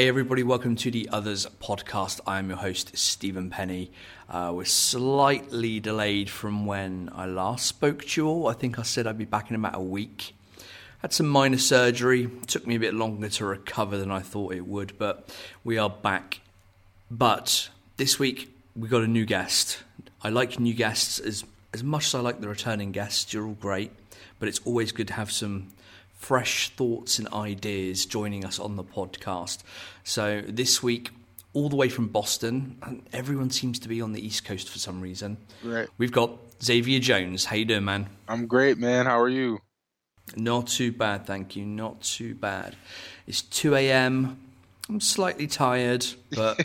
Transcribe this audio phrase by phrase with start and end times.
[0.00, 2.20] Hey, everybody, welcome to the Otherz podcast.
[2.26, 3.92] I am your host, Stephen Penny.
[4.30, 8.48] Uh, we're slightly delayed from when I last spoke to you all.
[8.48, 10.34] I think I said I'd be back in about a week.
[11.02, 14.66] Had some minor surgery, took me a bit longer to recover than I thought it
[14.66, 15.28] would, but
[15.64, 16.40] we are back.
[17.10, 19.82] But this week, we got a new guest.
[20.22, 23.52] I like new guests as, as much as I like the returning guests, you're all
[23.52, 23.92] great,
[24.38, 25.68] but it's always good to have some
[26.20, 29.58] fresh thoughts and ideas joining us on the podcast.
[30.04, 31.10] So this week,
[31.54, 34.78] all the way from Boston, and everyone seems to be on the East Coast for
[34.78, 35.38] some reason.
[35.64, 35.88] Right.
[35.96, 37.46] We've got Xavier Jones.
[37.46, 38.06] How you doing, man?
[38.28, 39.06] I'm great, man.
[39.06, 39.60] How are you?
[40.36, 41.64] Not too bad, thank you.
[41.64, 42.76] Not too bad.
[43.26, 44.38] It's 2 a.m.
[44.90, 46.60] I'm slightly tired, but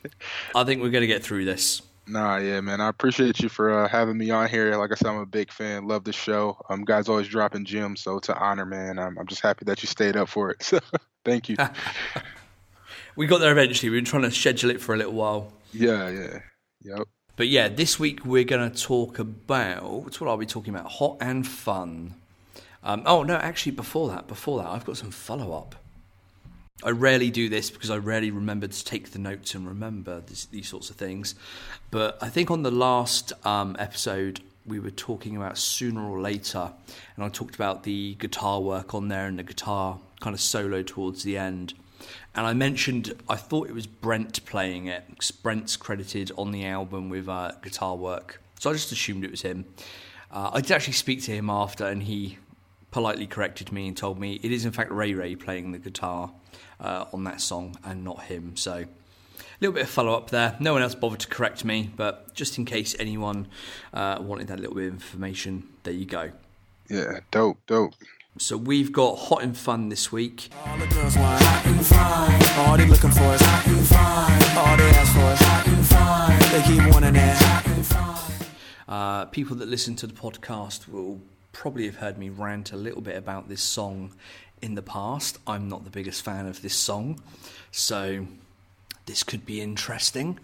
[0.54, 1.82] I think we're going to get through this.
[2.06, 2.80] Nah, yeah, man.
[2.80, 4.76] I appreciate you for uh, having me on here.
[4.76, 5.86] Like I said, I'm a big fan.
[5.86, 6.58] Love the show.
[6.68, 8.98] Um, guys always dropping gems, so it's an honor, man.
[8.98, 10.62] I'm, I'm just happy that you stayed up for it.
[10.64, 10.80] So,
[11.24, 11.56] thank you.
[13.16, 13.90] we got there eventually.
[13.90, 15.52] We've been trying to schedule it for a little while.
[15.72, 16.38] Yeah, yeah,
[16.82, 17.08] yep.
[17.36, 20.92] But yeah, this week we're going to talk about what are we talking about?
[20.92, 22.14] Hot and fun.
[22.82, 25.74] Um, oh no, actually, before that, before that, I've got some follow up.
[26.84, 30.44] I rarely do this because I rarely remember to take the notes and remember this,
[30.44, 31.34] these sorts of things.
[31.90, 36.72] But I think on the last um, episode, we were talking about sooner or later,
[37.16, 40.82] and I talked about the guitar work on there and the guitar kind of solo
[40.82, 41.72] towards the end.
[42.34, 46.66] And I mentioned I thought it was Brent playing it because Brent's credited on the
[46.66, 49.64] album with uh, guitar work, so I just assumed it was him.
[50.30, 52.38] Uh, I did actually speak to him after, and he
[52.90, 56.30] politely corrected me and told me it is in fact Ray Ray playing the guitar
[56.80, 58.56] uh, on that song and not him.
[58.56, 58.86] So a
[59.60, 60.56] little bit of follow up there.
[60.60, 63.48] No one else bothered to correct me, but just in case anyone
[63.92, 66.30] uh, wanted that little bit of information, there you go.
[66.88, 67.94] Yeah, dope, dope.
[68.36, 70.48] So we've got hot and fun this week.
[70.66, 72.66] All the girls want hot and fine.
[72.66, 74.58] All they looking for is hot and fine.
[74.58, 76.38] All they ask for is hot and fine.
[76.50, 78.48] They keep wanting that hot and fine.
[78.88, 81.20] Uh, people that listen to the podcast will
[81.52, 84.12] probably have heard me rant a little bit about this song
[84.64, 85.38] in the past.
[85.46, 87.20] I'm not the biggest fan of this song,
[87.70, 88.26] so
[89.04, 90.40] this could be interesting.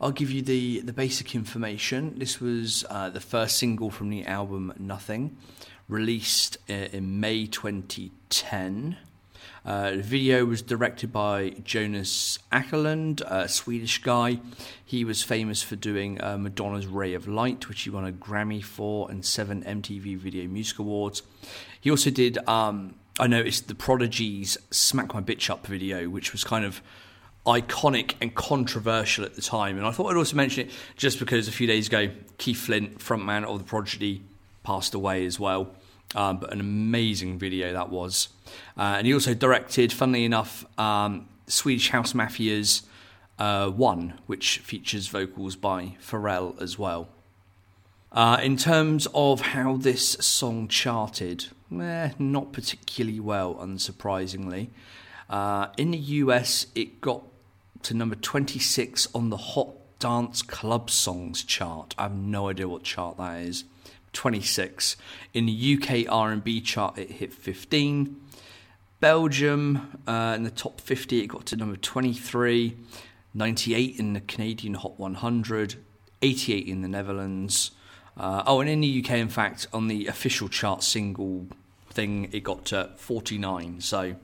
[0.00, 2.18] I'll give you the, the basic information.
[2.18, 5.38] This was uh, the first single from the album Nothing,
[5.88, 8.98] released uh, in May 2010.
[9.64, 14.40] Uh, the video was directed by Jonas Åkerlund, a Swedish guy.
[14.84, 18.62] He was famous for doing uh, Madonna's Ray of Light, which he won a Grammy
[18.62, 21.22] for, and seven MTV Video Music Awards.
[21.80, 26.42] He also did, um, I noticed, the Prodigy's Smack My Bitch Up video, which was
[26.42, 26.82] kind of
[27.46, 29.76] iconic and controversial at the time.
[29.76, 32.98] And I thought I'd also mention it just because a few days ago, Keith Flint,
[32.98, 34.22] frontman of the Prodigy,
[34.64, 35.70] passed away as well.
[36.16, 38.28] Um, but an amazing video that was.
[38.76, 42.82] Uh, and he also directed, funnily enough, um, Swedish House Mafia's
[43.38, 47.08] uh, One, which features vocals by Pharrell as well.
[48.10, 54.68] Uh, in terms of how this song charted, eh, not particularly well, unsurprisingly.
[55.28, 57.22] Uh, in the US, it got
[57.82, 61.94] to number 26 on the Hot Dance Club Songs chart.
[61.98, 63.64] I have no idea what chart that is.
[64.12, 64.96] 26.
[65.32, 68.20] In the UK R&B chart, it hit 15.
[69.00, 72.76] Belgium, uh, in the top 50, it got to number 23.
[73.34, 75.74] 98 in the Canadian Hot 100.
[76.22, 77.72] 88 in the Netherlands.
[78.16, 81.46] Uh, oh, and in the UK, in fact, on the official chart single
[81.90, 83.80] thing, it got to 49.
[83.80, 84.16] So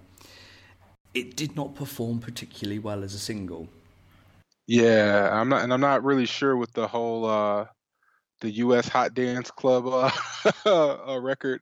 [1.15, 3.69] it did not perform particularly well as a single.
[4.67, 7.67] Yeah, I'm not, and I'm not really sure with the whole uh,
[8.41, 8.89] the U.S.
[8.89, 10.11] Hot Dance Club uh,
[11.09, 11.61] uh, record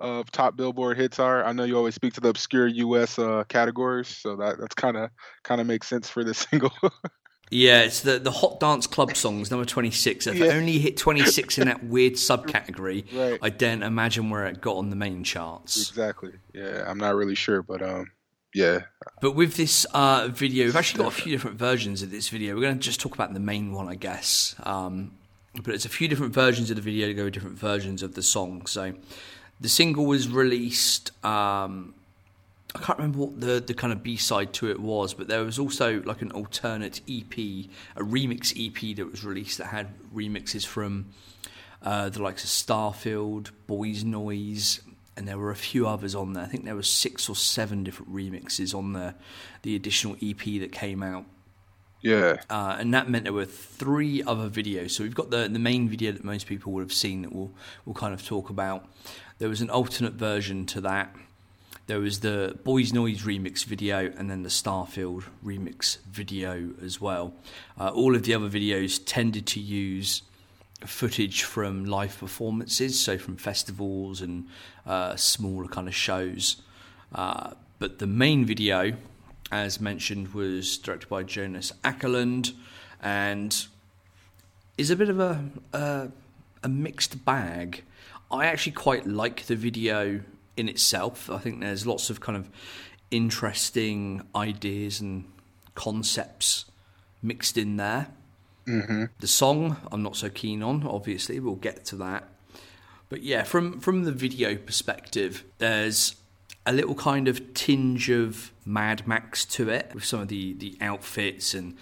[0.00, 1.44] of top Billboard hits are.
[1.44, 3.18] I know you always speak to the obscure U.S.
[3.18, 5.10] Uh, categories, so that that's kind of
[5.44, 6.72] kind of makes sense for this single.
[7.52, 10.26] Yeah, it's the, the Hot Dance Club songs, number 26.
[10.26, 10.46] If Yeah.
[10.46, 13.38] it only hit 26 in that weird subcategory, Right.
[13.42, 15.90] I daren't imagine where it got on the main charts.
[15.90, 16.32] exactly.
[16.54, 18.10] Yeah, I'm not really sure, but um,
[18.54, 18.80] yeah,
[19.20, 22.54] But with this uh, video, we've actually got a few different versions of this video.
[22.54, 24.54] We're going to just talk about the main one, I guess.
[24.62, 25.12] Um,
[25.62, 28.14] but it's a few different versions of the video to go with different versions of
[28.14, 28.64] the song.
[28.64, 28.94] So
[29.60, 31.12] the single was released.
[31.22, 31.94] Um,
[32.74, 35.44] I can't remember what the, the kind of B side to it was, but there
[35.44, 37.36] was also like an alternate EP,
[37.96, 41.10] a remix EP that was released that had remixes from
[41.82, 44.80] uh, the likes of Starsmith, Boys Noize,
[45.16, 46.44] and there were a few others on there.
[46.44, 49.14] I think there were six or seven different remixes on the
[49.62, 51.26] the additional EP that came out.
[52.00, 54.92] yeah, Uh, and that meant there were three other videos.
[54.92, 57.52] So we've got the the main video that most people would have seen that we'll
[57.84, 58.86] we'll kind of talk about.
[59.38, 61.14] There was an alternate version to that.
[61.88, 67.34] There was the Boys Noize remix video and then the Starsmith remix video as well.
[67.78, 70.22] Uh, all of the other videos tended to use
[70.86, 74.46] footage from live performances, so from festivals and
[74.86, 76.62] uh, smaller kind of shows.
[77.14, 77.50] Uh,
[77.80, 78.92] but the main video,
[79.50, 82.52] as mentioned, was directed by Jonas Åkerlund
[83.02, 83.66] and
[84.78, 86.08] is a bit of a, a,
[86.62, 87.82] a mixed bag.
[88.30, 90.20] I actually quite like the video
[90.56, 91.30] in itself.
[91.30, 92.50] I think there's lots of kind of
[93.10, 95.24] interesting ideas and
[95.74, 96.66] concepts
[97.22, 98.08] mixed in there.
[98.66, 99.04] Mm-hmm.
[99.18, 100.86] The song I'm not so keen on.
[100.86, 102.28] Obviously, we'll get to that.
[103.08, 106.16] But yeah, from from the video perspective, there's
[106.64, 110.76] a little kind of tinge of Mad Max to it with some of the the
[110.80, 111.76] outfits and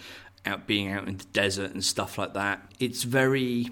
[0.46, 2.72] out being out in the desert and stuff like that.
[2.78, 3.68] It's very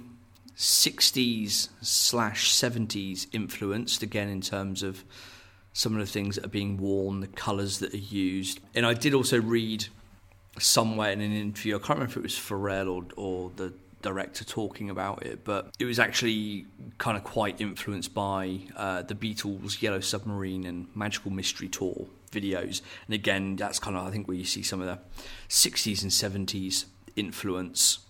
[0.59, 5.05] 60s slash 70s influenced again in terms of
[5.73, 8.59] some of the things that are being worn, the colours that are used.
[8.75, 9.87] And I did also read
[10.59, 13.73] somewhere in an interview, I can't remember if it was Pharrell or, or the
[14.03, 16.67] director talking about it, but it was actually
[16.99, 22.83] kind of quite influenced by uh, the Beatles' Yellow Submarine and Magical Mystery Tour videos.
[23.07, 24.99] And again, that's kind of, I think, where you see some of the
[25.49, 28.01] 60s and 70s influence.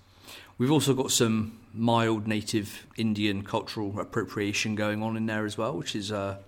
[0.56, 5.76] We've also got some mild native Indian cultural appropriation going on in there as well,
[5.76, 6.38] which is uh,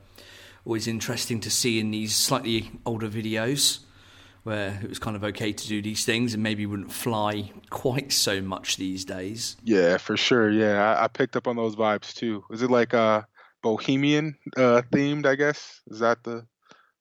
[0.65, 3.81] always interesting to see in these slightly older videos
[4.43, 8.11] where it was kind of okay to do these things and maybe wouldn't fly quite
[8.11, 9.57] so much these days.
[9.63, 10.51] Yeah, for sure.
[10.51, 12.45] Yeah, I, I picked up on those vibes too.
[12.51, 13.23] Is it like uh
[13.63, 15.83] bohemian uh themed, I guess?
[15.89, 16.47] Is that the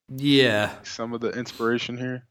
[0.10, 2.28] Yeah, some of the inspiration here?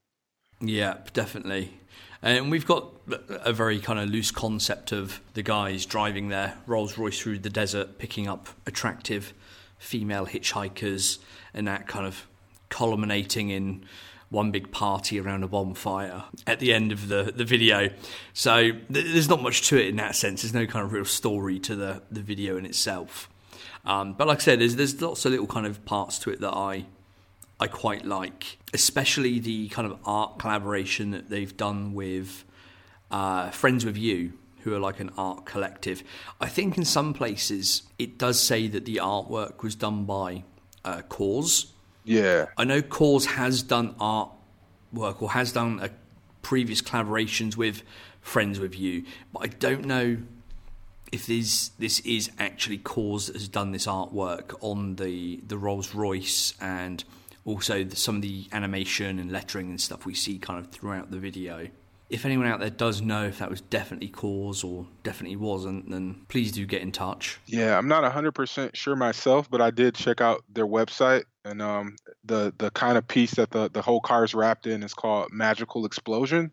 [0.60, 1.80] yeah, definitely.
[2.22, 2.92] And we've got
[3.28, 7.50] a very kind of loose concept of the guys driving their Rolls Royce through the
[7.50, 9.32] desert, picking up attractive
[9.78, 11.18] female hitchhikers,
[11.54, 12.26] and that kind of
[12.70, 13.84] culminating in
[14.30, 17.88] one big party around a bonfire at the end of the, the video.
[18.34, 20.42] So th- there's not much to it in that sense.
[20.42, 23.28] There's no kind of real story to the, the video in itself.
[23.84, 26.40] Um, but like I said, there's there's lots of little kind of parts to it
[26.40, 26.84] that I
[27.60, 32.44] I quite like, especially the kind of art collaboration that they've done with
[33.10, 36.02] uh, Friends with You, who are like an art collective.
[36.40, 40.44] I think in some places it does say that the artwork was done by
[40.84, 41.72] uh, KAWS.
[42.04, 42.46] Yeah.
[42.56, 44.30] I know KAWS has done art
[44.92, 45.90] work or has done a
[46.42, 47.82] previous collaborations with
[48.20, 50.18] Friends with You, but I don't know
[51.10, 55.94] if this this is actually KAWS that has done this artwork on the the Rolls
[55.94, 57.02] Royce and
[57.48, 61.18] also some of the animation and lettering and stuff we see kind of throughout the
[61.18, 61.68] video.
[62.10, 66.24] If anyone out there does know if that was definitely KAWS or definitely wasn't, then
[66.28, 67.38] please do get in touch.
[67.46, 71.96] Yeah, I'm not 100% sure myself, but I did check out their website and um
[72.24, 75.28] the the kind of piece that the the whole car is wrapped in is called
[75.32, 76.52] Magical Explosion.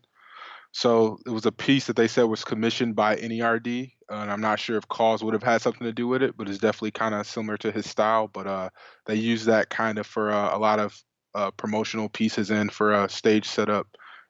[0.72, 4.60] So it was a piece that they said was commissioned by NERD, and I'm not
[4.60, 7.14] sure if KAWS would have had something to do with it, but it's definitely kind
[7.14, 8.28] of similar to his style.
[8.28, 8.70] But uh,
[9.06, 11.02] they use that kind of for uh, a lot of
[11.34, 13.86] uh, promotional pieces and for a stage setup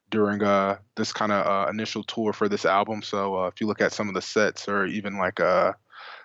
[0.09, 3.01] during uh, this kind of uh, initial tour for this album.
[3.01, 5.73] So uh, if you look at some of the sets or even like uh,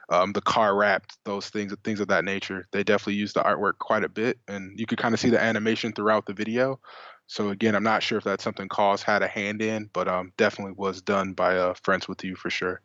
[0.09, 3.78] um, the car wrapped, those things, things of that nature, they definitely use the artwork
[3.78, 6.80] quite a bit, and you could kind of see the animation throughout the video.
[7.26, 10.32] So again, I'm not sure if that's something KAWS had a hand in, but um,
[10.37, 12.82] definitely was done by uh, Friends with You for sure.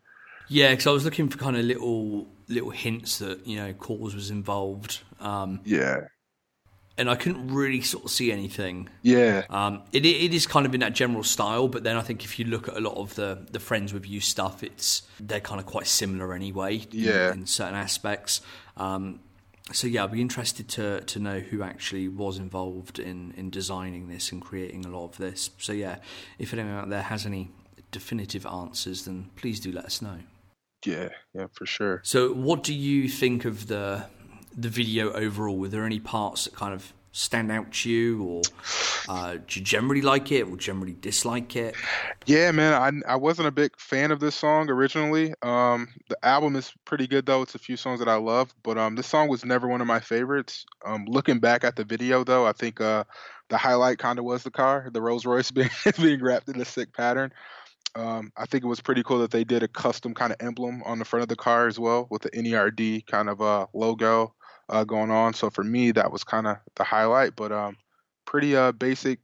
[0.49, 4.15] Yeah, because I was looking for kind of little little hints that you know KAWS
[4.15, 6.07] was involved, um, Yeah,
[6.97, 8.87] and I couldn't really sort of see anything.
[9.01, 12.23] yeah, Um, it it is kind of in that general style, but then I think
[12.23, 15.41] if you look at a lot of the the Friends with You stuff, it's they're
[15.41, 16.77] kind of quite similar anyway.
[16.77, 17.33] in- Yeah.
[17.33, 18.41] in, certain aspects.
[18.77, 19.19] Um,
[19.73, 24.07] so yeah, I'd be interested to to know who actually was involved in in designing
[24.07, 25.49] this and creating a lot of this.
[25.57, 25.97] So yeah,
[26.39, 27.49] if anyone out there has any
[27.91, 30.19] definitive answers, then please do let us know.
[30.85, 32.01] Yeah, yeah, for sure.
[32.03, 34.05] So, what do you think of the
[34.55, 35.57] the video overall?
[35.57, 38.41] Were there any parts that kind of stand out to you, or
[39.09, 41.75] uh, do you generally like it, or generally dislike it?
[42.25, 45.33] Yeah, man, I I wasn't a big fan of this song originally.
[45.41, 47.41] Um, the album is pretty good though.
[47.41, 49.87] It's a few songs that I love, but um, this song was never one of
[49.87, 50.65] my favorites.
[50.85, 53.03] Um, looking back at the video though, I think uh,
[53.49, 55.69] the highlight kind of was the car, the Rolls Royce being
[55.99, 57.33] being wrapped in a sick pattern.
[57.97, 60.83] Um, I think it was pretty cool that they did a custom kind of emblem
[60.83, 64.35] on the front of the car as well with the NERD kind of uh, logo
[64.69, 65.33] uh, going on.
[65.33, 67.35] So for me, that was kind of the highlight.
[67.35, 67.77] But um,
[68.25, 69.19] pretty uh, basic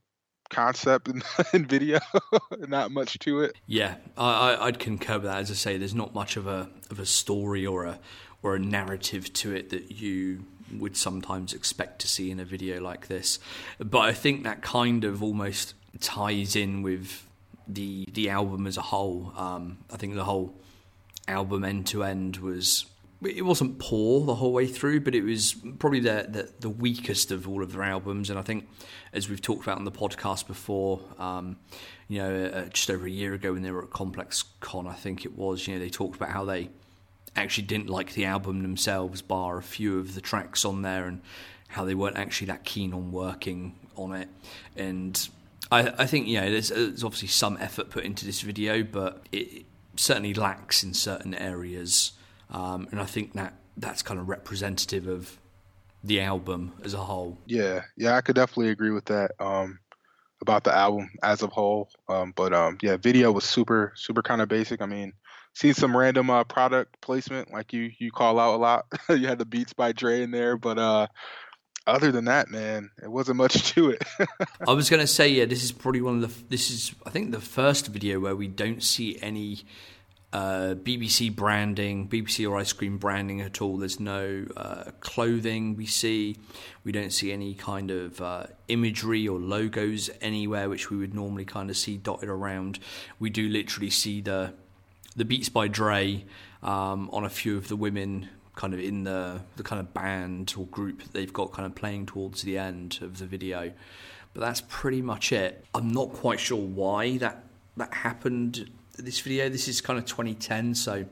[0.49, 1.21] concept in,
[1.53, 1.99] in video,
[2.59, 3.55] not much to it.
[3.67, 5.39] Yeah, I, I, I'd concur with that.
[5.39, 7.99] As I say, there's not much of a of a story or a
[8.41, 12.81] or a narrative to it that you would sometimes expect to see in a video
[12.81, 13.37] like this.
[13.77, 17.27] But I think that kind of almost ties in with
[17.67, 19.33] the the album as a whole.
[19.35, 20.55] Um, I think the whole
[21.27, 22.85] album end to end was
[23.25, 27.31] it wasn't poor the whole way through, but it was probably the, the, the weakest
[27.31, 28.29] of all of their albums.
[28.29, 28.67] And I think,
[29.13, 31.57] as we've talked about on the podcast before, um,
[32.07, 34.93] you know, uh, just over a year ago when they were at Complex Con, I
[34.93, 36.69] think it was, you know, they talked about how they
[37.35, 41.21] actually didn't like the album themselves, bar a few of the tracks on there, and
[41.69, 44.29] how they weren't actually that keen on working on it.
[44.75, 45.29] And
[45.71, 49.23] I, I think, you know, there's, there's obviously some effort put into this video, but
[49.31, 49.65] it
[49.95, 52.13] certainly lacks in certain areas.
[52.49, 55.37] Um, and I think that that's kind of representative of
[56.03, 57.37] the album as a whole.
[57.45, 59.79] Yeah, yeah, I could definitely agree with that um,
[60.41, 61.89] about the album as a whole.
[62.09, 64.81] Um, but um, yeah, video was super, super kind of basic.
[64.81, 65.13] I mean,
[65.53, 68.85] seen some random uh, product placement like you you call out a lot.
[69.09, 71.07] you had the Beats by Dre in there, but uh,
[71.85, 74.03] other than that, man, it wasn't much to it.
[74.67, 76.49] I was gonna say, yeah, this is probably one of the.
[76.49, 79.63] This is, I think, the first video where we don't see any
[80.33, 83.77] uh, BBC branding, BBC or ice cream branding at all.
[83.77, 86.37] There's no uh, clothing we see.
[86.83, 91.45] We don't see any kind of uh, imagery or logos anywhere, which we would normally
[91.45, 92.79] kind of see dotted around.
[93.19, 94.53] We do literally see the
[95.15, 96.25] the Beats by Dre
[96.63, 100.53] um, on a few of the women kind of in the the kind of band
[100.57, 103.71] or group that they've got kind of playing towards the end of the video.
[104.33, 105.63] But that's pretty much it.
[105.75, 107.43] I'm not quite sure why that
[107.77, 109.49] that happened this video.
[109.49, 111.05] This is kind of 2010, so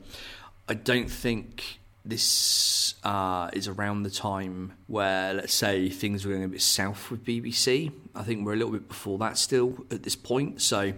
[0.68, 6.44] I don't think this uh, is around the time where, let's say, things were going
[6.44, 7.92] a bit south with BBC.
[8.14, 10.92] I think we're a little bit before that still at this point, so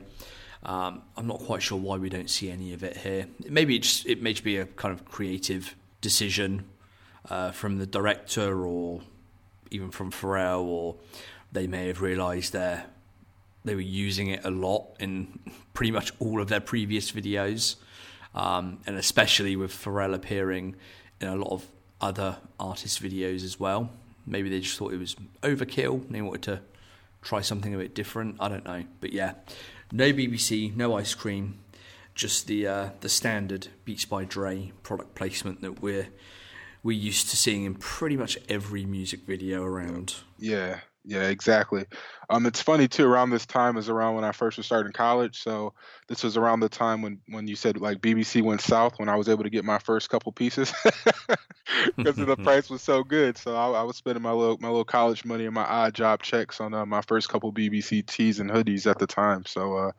[0.62, 3.26] um, I'm not quite sure why we don't see any of it here.
[3.48, 5.74] Maybe it, just, it may just be a kind of creative
[6.04, 6.66] decision
[7.30, 9.00] uh, from the director or
[9.70, 10.96] even from Pharrell, or
[11.50, 12.84] they may have realised they're
[13.64, 15.40] they were using it a lot in
[15.72, 17.76] pretty much all of their previous videos,
[18.34, 20.76] um, and especially with Pharrell appearing
[21.18, 21.64] in a lot of
[21.98, 23.88] other artists' videos as well.
[24.26, 26.04] Maybe they just thought it was overkill.
[26.04, 26.60] and They wanted to
[27.22, 28.36] try something a bit different.
[28.38, 29.32] I don't know, but yeah,
[29.90, 31.58] no BBC, no ice cream,
[32.14, 36.08] just the uh, the standard Beats by Dre product placement that we're
[36.82, 40.16] we're used to seeing in pretty much every music video around.
[40.38, 41.84] Yeah, yeah, exactly.
[42.30, 43.06] Um, it's funny too.
[43.06, 45.42] Around this time is around when I first was starting college.
[45.42, 45.74] So
[46.08, 49.16] this was around the time when when you said like BBC went south when I
[49.16, 50.72] was able to get my first couple pieces
[51.96, 53.36] because the price was so good.
[53.36, 56.22] So I, I, was spending my little my little college money and my odd job
[56.22, 59.44] checks on uh, my first couple BBC tees and hoodies at the time.
[59.46, 59.92] So uh,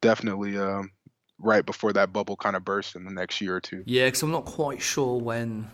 [0.00, 0.90] definitely um,
[1.38, 3.82] right before that bubble kind of burst in the next year or two.
[3.86, 5.70] Yeah, because I'm not quite sure when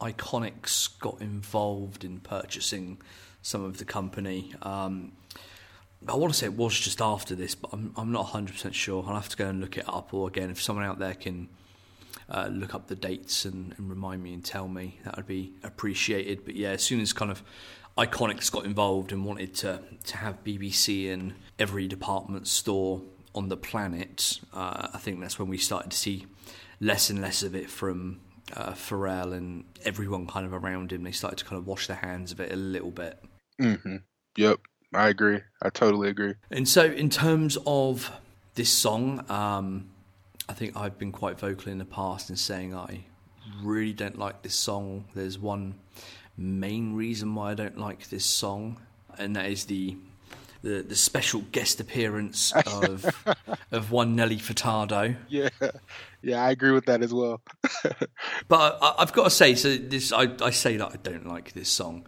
[0.00, 3.00] Iconix got involved in purchasing
[3.42, 4.54] some of the company.
[4.62, 5.12] Um,
[6.06, 9.04] I want to say it was just after this, but I'm, I'm not 100% sure.
[9.06, 10.14] I'll have to go and look it up.
[10.14, 11.48] Or again, if someone out there can
[12.28, 15.52] uh, look up the dates and, and, remind me and tell me, that would be
[15.62, 16.44] appreciated.
[16.44, 17.42] But yeah, as soon as kind of
[17.96, 23.02] Iconix got involved and wanted to, to have BBC in every department store
[23.34, 26.26] on the planet, uh, I think that's when we started to see
[26.80, 28.20] less and less of it from
[28.56, 31.02] uh, Pharrell and everyone kind of around him.
[31.02, 33.18] They started to kind of wash their hands of it a little bit.
[33.60, 33.96] Mm-hmm.
[34.36, 34.58] Yep,
[34.94, 35.40] I agree.
[35.62, 36.34] I totally agree.
[36.50, 38.10] And so, in terms of
[38.54, 39.90] this song, um,
[40.48, 43.04] I think I've been quite vocal in the past in saying I
[43.62, 45.04] really don't like this song.
[45.14, 45.74] There's one
[46.36, 48.80] main reason why I don't like this song,
[49.18, 49.96] and that is the
[50.62, 53.26] the, the special guest appearance of
[53.70, 55.16] of one Nelly Furtado.
[55.28, 55.48] Yeah,
[56.22, 57.40] yeah, I agree with that as well.
[58.48, 61.52] but I, have got to say, so this I, I say that I don't like
[61.52, 62.06] this song.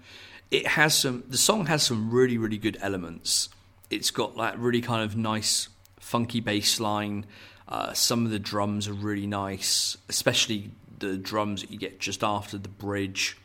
[0.50, 1.24] It has some.
[1.28, 3.48] The song has some really really good elements.
[3.90, 7.26] It's got that really kind of nice funky bass line.
[7.68, 12.24] Uh, some of the drums are really nice, especially the drums that you get just
[12.24, 13.36] after the bridge.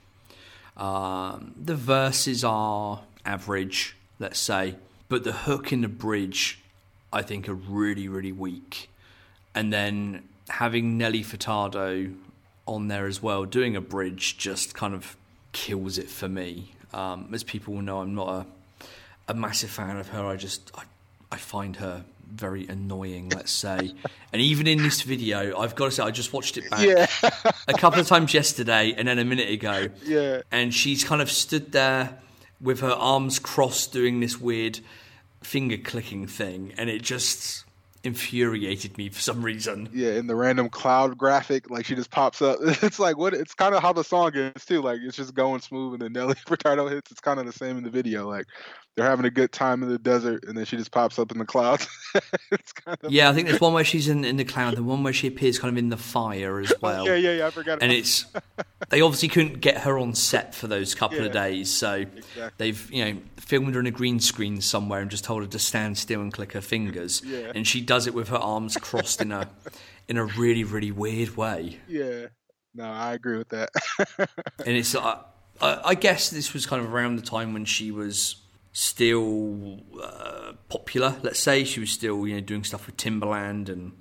[0.75, 4.75] Um, the verses are average, let's say,
[5.07, 6.59] but the hook in the bridge,
[7.11, 8.89] I think, are really, really weak.
[9.53, 12.15] And then having Nelly Furtado
[12.67, 15.15] on there as well, doing a bridge, just kind of
[15.51, 16.71] kills it for me.
[16.93, 18.45] Um, as people will know, I'm not a
[19.27, 20.25] a massive fan of her.
[20.25, 20.83] I just I,
[21.31, 23.93] I find her very annoying, let's say.
[24.33, 27.07] and even in this video, I've got to say, I just watched it back yeah.
[27.67, 29.89] a couple of times yesterday and then a minute ago.
[30.05, 30.41] Yeah.
[30.51, 32.19] And she's kind of stood there
[32.61, 34.79] with her arms crossed doing this weird
[35.43, 36.73] finger clicking thing.
[36.77, 37.65] And it just,
[38.05, 39.89] infuriated me for some reason.
[39.91, 42.59] Yeah, in the random cloud graphic, like she just pops up.
[42.85, 43.33] It's like what?
[43.33, 44.81] It's kind of how the song is too.
[44.81, 47.11] Like it's just going smooth, and then Nelly Furtado hits.
[47.11, 48.29] It's kind of the same in the video.
[48.29, 48.45] Like
[48.95, 51.37] they're having a good time in the desert, and then she just pops up in
[51.37, 51.87] the clouds.
[52.51, 53.29] it's kind of yeah.
[53.29, 55.59] I think there's one where she's in in the cloud, and one where she appears
[55.59, 57.05] kind of in the fire as well.
[57.05, 57.47] yeah, yeah, yeah.
[57.47, 57.79] I forgot.
[57.81, 58.25] And it's
[58.89, 62.51] they obviously couldn't get her on set for those couple yeah, of days, so exactly.
[62.57, 65.59] they've you know filmed her in a green screen somewhere and just told her to
[65.59, 67.51] stand still and click her fingers, yeah.
[67.53, 69.49] and she does it with her arms crossed in a
[70.07, 71.79] in a really really weird way.
[71.89, 72.27] Yeah,
[72.73, 73.71] no, I agree with that.
[74.65, 75.21] and it's uh,
[75.59, 78.44] I, I guess this was kind of around the time when she was
[78.75, 81.15] still uh, popular.
[81.23, 83.93] Let's say she was still you know doing stuff with Timbaland and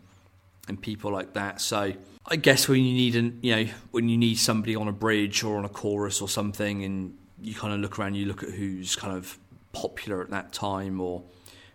[0.67, 1.61] and people like that.
[1.61, 1.93] So
[2.27, 5.45] I guess when you need an you know when you need somebody on a bridge
[5.45, 8.51] or on a chorus or something, and you kind of look around, you look at
[8.51, 9.39] who's kind of
[9.73, 11.23] popular at that time or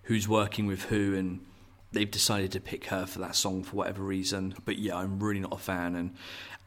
[0.03, 1.39] who's working with who, and
[1.93, 4.53] they've decided to pick her for that song for whatever reason.
[4.65, 6.15] But yeah, I'm really not a fan, and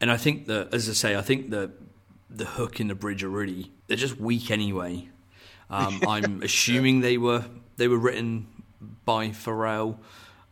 [0.01, 1.71] and I think that as I say, I think the
[2.27, 5.09] the hook in the bridge are really they're just weak anyway.
[5.73, 7.45] Um, I'm assuming they were
[7.77, 8.47] they were written
[9.05, 9.97] by Pharrell,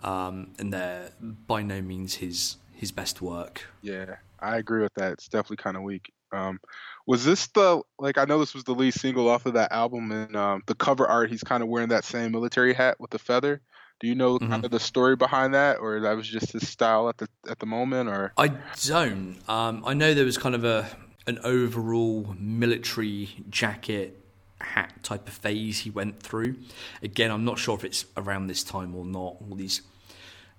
[0.04, 3.68] um, and they're by no means his his best work.
[3.82, 5.14] Yeah, I agree with that.
[5.14, 6.12] It's definitely kind of weak.
[6.32, 6.60] Um,
[7.06, 8.18] was this the like?
[8.18, 11.08] I know this was the lead single off of that album, and um, the cover
[11.08, 11.30] art.
[11.30, 13.62] He's kind of wearing that same military hat with the feather.
[14.00, 14.50] Do you know mm-hmm.
[14.50, 17.60] kind of the story behind that, or that was just his style at the at
[17.60, 18.10] the moment?
[18.10, 18.54] Or I
[18.86, 19.38] don't.
[19.48, 20.90] Um, I know there was kind of a
[21.28, 24.21] an overall military jacket
[24.64, 26.56] hat type of phase he went through.
[27.02, 29.38] Again, I'm not sure if it's around this time or not.
[29.42, 29.82] All these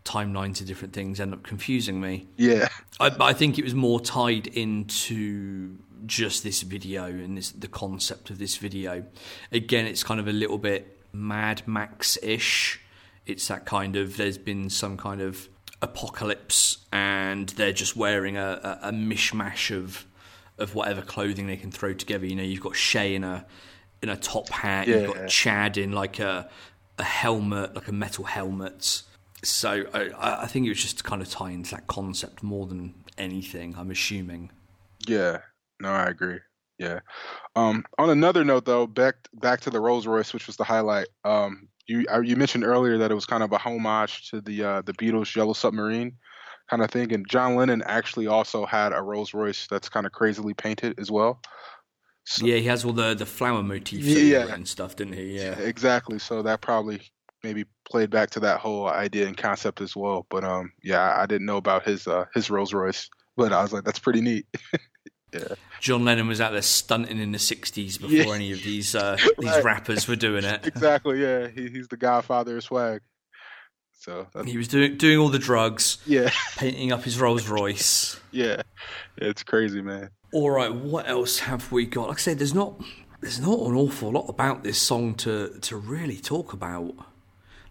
[0.04, 2.26] timelines of different things end up confusing me.
[2.36, 2.68] Yeah.
[3.00, 8.30] I, I think it was more tied into just this video and this, the concept
[8.30, 9.04] of this video.
[9.52, 12.80] Again, it's kind of a little bit Mad Max ish.
[13.26, 15.48] It's that kind of, there's been some kind of
[15.80, 20.06] apocalypse and they're just wearing a, a, a mishmash of
[20.58, 22.26] of whatever clothing they can throw together.
[22.26, 23.44] You know, you've got Shay in a
[24.02, 24.96] in a top hat, yeah.
[24.96, 26.48] you've got Chad in like a
[26.98, 29.02] a helmet, like a metal helmet
[29.44, 32.66] so I, I think it was just to kind of tie into that concept more
[32.66, 33.74] than anything.
[33.76, 34.50] I'm assuming.
[35.06, 35.38] Yeah.
[35.80, 36.38] No, I agree.
[36.78, 37.00] Yeah.
[37.56, 41.08] Um, on another note, though, back back to the Rolls Royce, which was the highlight.
[41.24, 44.62] Um, you uh, you mentioned earlier that it was kind of a homage to the
[44.62, 46.16] uh, the Beatles' Yellow Submarine
[46.70, 50.12] kind of thing, and John Lennon actually also had a Rolls Royce that's kind of
[50.12, 51.40] crazily painted as well.
[52.24, 55.36] So, yeah, he has all the the flower motifs yeah, and stuff, didn't he?
[55.38, 56.18] Yeah, exactly.
[56.18, 57.00] So that probably
[57.42, 60.26] maybe played back to that whole idea and concept as well.
[60.30, 63.72] But um, yeah, I didn't know about his uh, his Rolls Royce, but I was
[63.72, 64.46] like, that's pretty neat.
[65.32, 65.54] yeah.
[65.80, 68.34] John Lennon was out there stunting in the '60s before yeah.
[68.34, 69.64] any of these uh, these right.
[69.64, 70.66] rappers were doing it.
[70.66, 71.20] exactly.
[71.20, 73.00] Yeah, he, he's the Godfather of swag.
[74.02, 75.98] So he was doing doing all the drugs.
[76.06, 78.18] Yeah, painting up his Rolls Royce.
[78.32, 78.62] yeah,
[79.16, 80.10] it's crazy, man.
[80.32, 82.08] All right, what else have we got?
[82.08, 82.82] Like I said, there's not
[83.20, 86.94] there's not an awful lot about this song to to really talk about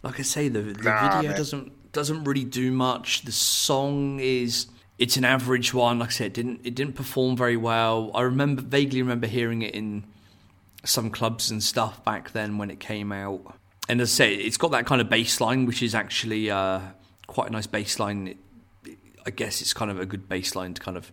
[0.04, 1.38] like I say, the, the nah, video man.
[1.38, 3.24] doesn't doesn't really do much.
[3.24, 4.67] The song is
[4.98, 6.00] it's an average one.
[6.00, 8.12] Like I said, it didn't it didn't perform very well.
[8.15, 10.06] I remember vaguely remember hearing it in
[10.84, 13.56] some clubs and stuff back then when it came out.
[13.89, 16.80] And as I say, it's got that kind of baseline, which is actually uh,
[17.28, 18.28] quite a nice bass line.
[18.30, 18.38] It,
[18.86, 21.12] it, I guess it's kind of a good baseline to kind of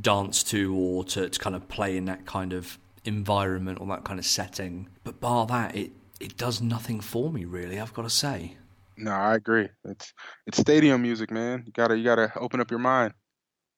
[0.00, 4.04] dance to or to, to kind of play in that kind of environment or that
[4.04, 4.88] kind of setting.
[5.04, 7.80] But bar that, it it does nothing for me really.
[7.80, 8.56] I've got to say.
[8.96, 9.68] No, I agree.
[9.84, 10.12] It's
[10.46, 11.64] it's stadium music, man.
[11.66, 13.14] You gotta you gotta open up your mind.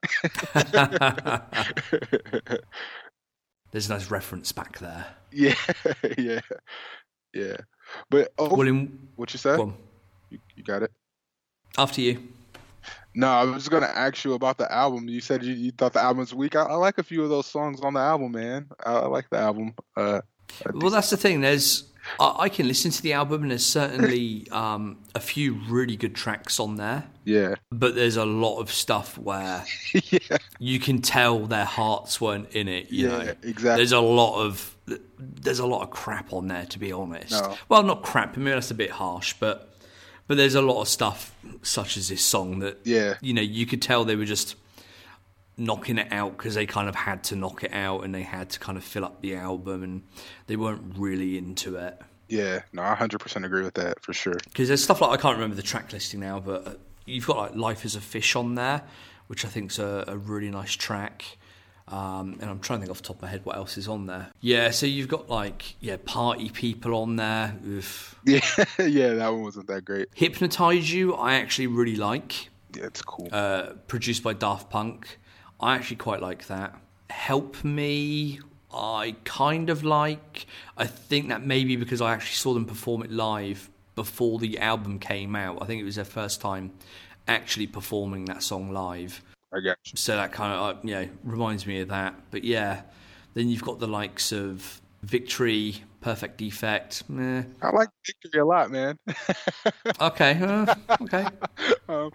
[3.73, 5.07] There's a nice reference back there.
[5.33, 5.55] Yeah,
[6.19, 6.41] yeah,
[7.35, 7.57] yeah.
[8.11, 9.59] But oh, well, in, what you said?
[10.31, 10.93] You, you got it.
[11.79, 12.29] After you.
[13.15, 15.09] No, I was going to ask you about the album.
[15.09, 16.57] You said you, you thought the album's weak.
[16.57, 18.69] I, I, like a few of those songs on the album, man.
[18.85, 19.75] I, I like the album.
[19.97, 20.23] Uh,
[20.73, 21.41] well, that's the thing.
[21.41, 25.97] There's I, I can listen to the album, and there's certainly um, a few really
[25.97, 27.05] good tracks on there.
[27.25, 27.55] Yeah.
[27.71, 30.39] But there's a lot of stuff where yeah.
[30.59, 32.91] you can tell their hearts weren't in it.
[32.91, 33.35] You yeah, know?
[33.43, 33.77] exactly.
[33.77, 34.77] There's a lot of
[35.19, 37.33] there's a lot of crap on there, to be honest.
[37.33, 37.57] No.
[37.69, 38.37] Well, not crap.
[38.37, 39.75] I mean, that's a bit harsh, but
[40.27, 43.67] but there's a lot of stuff such as this song that yeah, you know, you
[43.67, 44.57] could tell they were just
[45.57, 48.51] knocking it out because they kind of had to knock it out and they had
[48.51, 50.03] to kind of fill up the album and
[50.47, 52.01] they weren't really into it.
[52.29, 54.37] Yeah, no, I 100% agree with that for sure.
[54.45, 56.75] Because there's stuff like I can't remember the track listing now, but uh,
[57.05, 58.83] you've got like "Life Is a Fish" on there,
[59.27, 61.37] which I think's a, a really nice track.
[61.89, 63.89] Um, and I'm trying to think off the top of my head what else is
[63.89, 64.29] on there.
[64.41, 67.57] Yeah, so you've got like yeah, party people on there.
[67.67, 68.17] Oof.
[68.25, 68.41] Yeah,
[68.79, 70.09] yeah, that one wasn't that great.
[70.15, 72.51] Hypnotize you, I actually really like.
[72.77, 73.29] Yeah, it's cool.
[73.33, 75.19] Uh, produced by Daft Punk,
[75.61, 76.75] I actually quite like that.
[77.11, 78.39] Help Me,
[78.73, 80.47] I kind of like.
[80.77, 84.99] I think that maybe because I actually saw them perform it live before the album
[84.99, 85.59] came out.
[85.61, 86.73] I think it was their first time
[87.29, 89.23] actually performing that song live.
[89.53, 89.75] I you.
[89.95, 92.15] So that kind of uh, you know reminds me of that.
[92.31, 92.83] But yeah,
[93.35, 97.09] then you've got the likes of Victory, Perfect Defect.
[97.09, 97.43] Meh.
[97.61, 98.99] I like Victory a lot, man.
[100.01, 101.27] Okay, uh, okay.
[101.89, 102.11] um,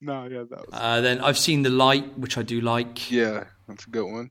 [0.00, 0.68] no, yeah, that was.
[0.72, 3.10] Uh, then I've seen the light, which I do like.
[3.10, 4.30] Yeah, that's a good one.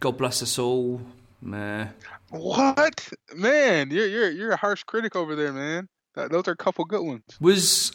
[0.00, 1.00] God bless us all.
[1.40, 1.88] Meh.
[2.30, 3.90] What, man?
[3.90, 5.88] You're you're you're a harsh critic over there, man.
[6.14, 7.22] That, those are a couple good ones.
[7.40, 7.92] Was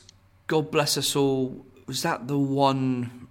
[0.48, 1.66] God bless us all?
[1.88, 3.28] Was that the one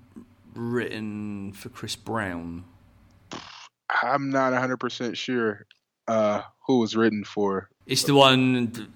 [0.55, 2.65] written for Chris Brown?
[4.03, 5.67] I'm not 100 percent sure
[6.09, 7.69] uh, who was written for.
[7.87, 8.93] It's the one.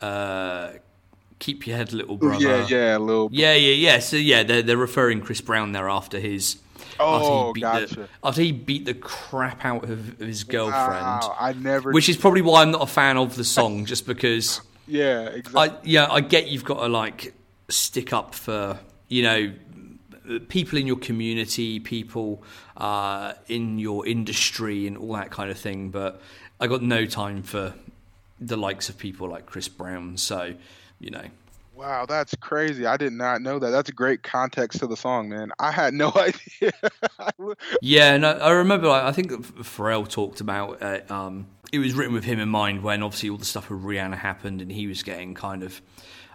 [0.00, 0.72] Uh,
[1.38, 2.44] keep your head, little brother.
[2.44, 3.28] Yeah, yeah, little.
[3.32, 3.98] Yeah, yeah, yeah.
[3.98, 6.58] So yeah, they're they're referring Chris Brown there after his
[7.00, 7.94] Oh, after he beat gotcha.
[7.94, 11.02] the after he beat the crap out of, of his girlfriend.
[11.02, 11.90] Wow, I never.
[11.92, 15.60] Which is probably why I'm not a fan of the song, just because yeah, exactly.
[15.60, 17.34] I yeah I get you've got to like
[17.68, 18.78] stick up for
[19.08, 19.52] you know
[20.48, 22.42] people in your community, people
[22.76, 25.90] uh, in your industry, and all that kind of thing.
[25.90, 26.20] But
[26.60, 27.74] I got no time for
[28.40, 30.16] the likes of people like Chris Brown.
[30.16, 30.54] So
[31.00, 31.24] you know,
[31.74, 32.86] Wow, that's crazy.
[32.86, 33.70] I did not know that.
[33.70, 35.50] That's great context to the song, man.
[35.58, 36.72] I had no idea.
[37.80, 38.88] Yeah, and I remember.
[38.88, 42.82] Like, I think Pharrell talked about uh, um, it was written with him in mind
[42.82, 45.82] when obviously all the stuff with Rihanna happened, and he was getting kind of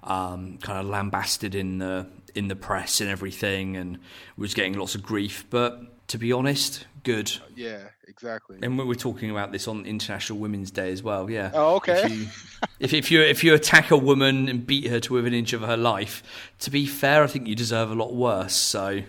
[0.03, 3.99] um, kind of lambasted in the in the press and everything, and
[4.37, 5.45] was getting lots of grief.
[5.49, 7.31] But to be honest, good.
[7.55, 8.57] yeah, exactly.
[8.61, 11.29] And we were talking about this on International Women's Day as well.
[11.29, 11.51] Yeah.
[11.53, 12.03] Oh, okay.
[12.03, 12.27] If you,
[12.79, 15.53] if, if you if you attack a woman and beat her to within an inch
[15.53, 16.23] of her life,
[16.59, 18.55] to be fair, I think you deserve a lot worse.
[18.55, 19.01] So,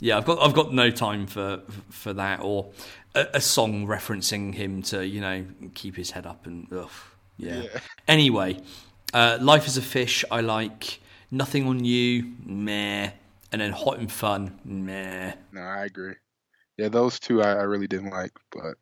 [0.00, 2.70] yeah, I've got I've got no time for for that or
[3.14, 6.90] a, a song referencing him to you know keep his head up and ugh,
[7.36, 7.62] yeah.
[7.62, 7.80] Yeah.
[8.08, 8.60] Anyway,
[9.12, 11.00] uh, Life is a Fish, I like.
[11.32, 13.10] Nothing on You, meh.
[13.50, 15.32] And then Hot and Fun, meh.
[15.50, 16.14] No, I agree.
[16.76, 18.76] Yeah, those two I, I really didn't like, but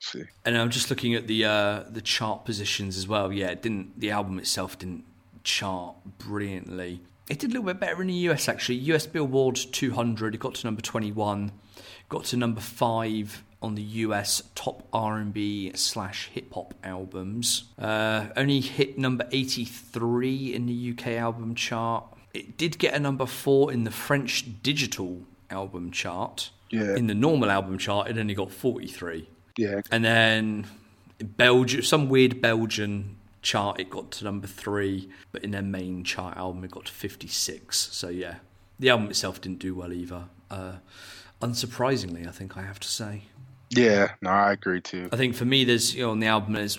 [0.00, 0.24] see.
[0.44, 3.30] And I'm just looking at the uh, the chart positions as well.
[3.32, 5.04] Yeah, it didn't the album itself didn't
[5.44, 7.02] chart brilliantly.
[7.28, 8.78] It did a little bit better in the US actually.
[8.78, 11.52] US Billboard 200, it got to number 21,
[12.08, 17.64] got to number five on the US top R&B slash hip hop albums.
[17.78, 22.04] Uh, only hit number 83 in the UK album chart.
[22.32, 26.50] It did get a number four in the French digital album chart.
[26.70, 26.94] Yeah.
[26.94, 29.28] In the normal album chart, it only got 43.
[29.56, 30.66] Yeah, And then
[31.18, 36.36] Belgium, some weird Belgian chart, it got to number three, but in their main chart
[36.36, 37.76] album, it got to 56.
[37.76, 38.36] So yeah,
[38.78, 40.24] the album itself didn't do well either.
[40.50, 40.74] Uh,
[41.42, 43.22] unsurprisingly, I think I have to say.
[43.70, 44.12] Yeah.
[44.20, 45.08] No, I agree too.
[45.12, 46.78] I think for me, there's you know on the album there's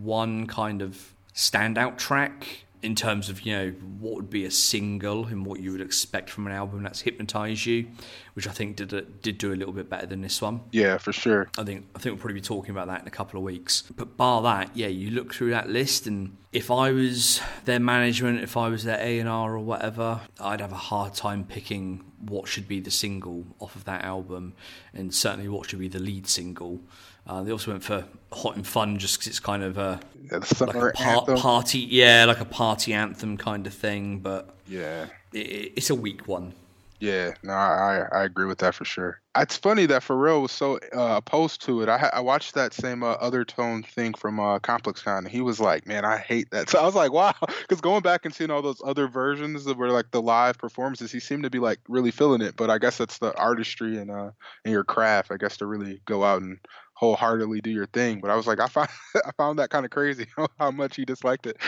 [0.00, 5.26] one kind of standout track in terms of you know what would be a single
[5.26, 6.82] and what you would expect from an album.
[6.82, 7.86] That's "Hypnotize You,"
[8.34, 10.60] which I think did a, did do a little bit better than this one.
[10.72, 11.48] Yeah, for sure.
[11.56, 13.82] I think I think we'll probably be talking about that in a couple of weeks.
[13.96, 18.42] But bar that, yeah, you look through that list, and if I was their management,
[18.42, 22.04] if I was their A and R or whatever, I'd have a hard time picking
[22.20, 24.54] what should be the single off of that album,
[24.92, 26.80] and certainly what should be the lead single.
[27.26, 30.74] Uh, they also went for "Hot and Fun" just because it's kind of a like
[30.74, 34.18] a par- party, yeah, like a party anthem kind of thing.
[34.18, 35.06] But yeah.
[35.32, 36.54] it, it's a weak one.
[37.02, 39.20] Yeah, no, I, I agree with that for sure.
[39.36, 41.88] It's funny that Pharrell was so uh, opposed to it.
[41.88, 45.24] I I watched that same uh, OTHERtone thing from uh, Complex Con.
[45.24, 48.02] And he was like, "Man, I hate that." So I was like, "Wow," because going
[48.02, 51.42] back and seeing all those other versions of where like the live performances, he seemed
[51.42, 52.54] to be like really feeling it.
[52.56, 54.30] But I guess that's the artistry and uh
[54.64, 55.32] and your craft.
[55.32, 56.60] I guess to really go out and
[57.02, 58.20] wholeheartedly do your thing.
[58.20, 60.26] But I was like, I found I found that kind of crazy
[60.58, 61.58] how much he disliked it.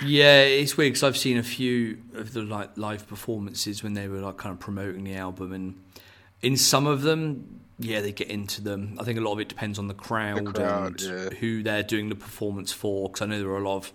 [0.00, 4.08] Yeah, it's weird because I've seen a few of the like live performances when they
[4.08, 5.82] were like kind of promoting the album, and
[6.40, 8.96] in some of them, yeah, they get into them.
[8.98, 11.38] I think a lot of it depends on the crowd, crowd, and yeah.
[11.38, 13.10] who they're doing the performance for.
[13.10, 13.92] Because I know there are a lot of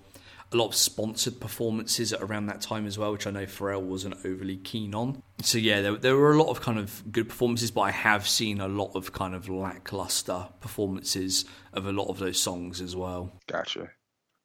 [0.52, 3.82] a lot of sponsored performances at around that time as well, which I know Pharrell
[3.82, 5.22] wasn't overly keen on.
[5.42, 8.28] So yeah, there, there were a lot of kind of good performances, but I have
[8.28, 12.96] seen a lot of kind of lackluster performances of a lot of those songs as
[12.96, 13.34] well.
[13.48, 13.90] Gotcha.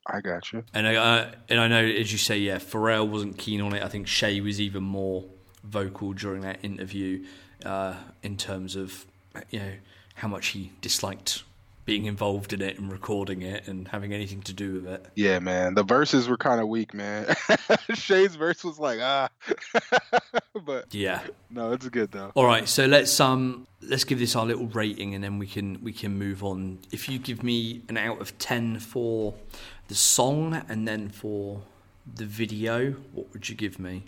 [0.07, 0.65] I gotcha.
[0.75, 3.85] And I uh, and I know, as you say, yeah, Pharrell wasn't keen on it.
[3.85, 5.25] I think Shay was even more
[5.63, 7.25] vocal during that interview
[7.65, 9.07] uh, in terms of
[9.51, 9.73] you know
[10.17, 11.45] how much he disliked
[11.85, 15.07] being involved in it and recording it and having anything to do with it.
[15.17, 15.75] Yeah, man.
[15.75, 17.35] The verses were kind of weak, man.
[17.95, 19.29] Shay's verse was like ah,
[20.65, 21.21] but Yeah.
[21.51, 22.31] no, it's good though.
[22.35, 25.83] All right, so let's um let's give this our little rating and then we can
[25.83, 26.79] we can move on.
[26.93, 29.35] If you give me an out of 10 for
[29.89, 31.63] the song and then for
[32.15, 34.05] the video, what would you give me?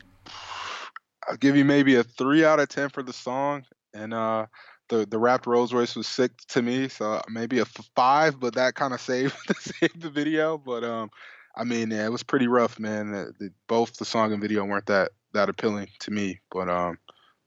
[1.29, 4.47] I'll give you maybe a three out of ten for the song, and uh,
[4.89, 8.39] the the wrapped Rolls Royce was sick to me, so maybe a f- five.
[8.41, 10.59] But that kind of saved saved the video.
[10.59, 11.11] But um,
[11.57, 13.13] I mean, yeah, it was pretty rough, man.
[13.13, 16.41] The, the, both the song and video weren't that that appealing to me.
[16.51, 16.99] But um,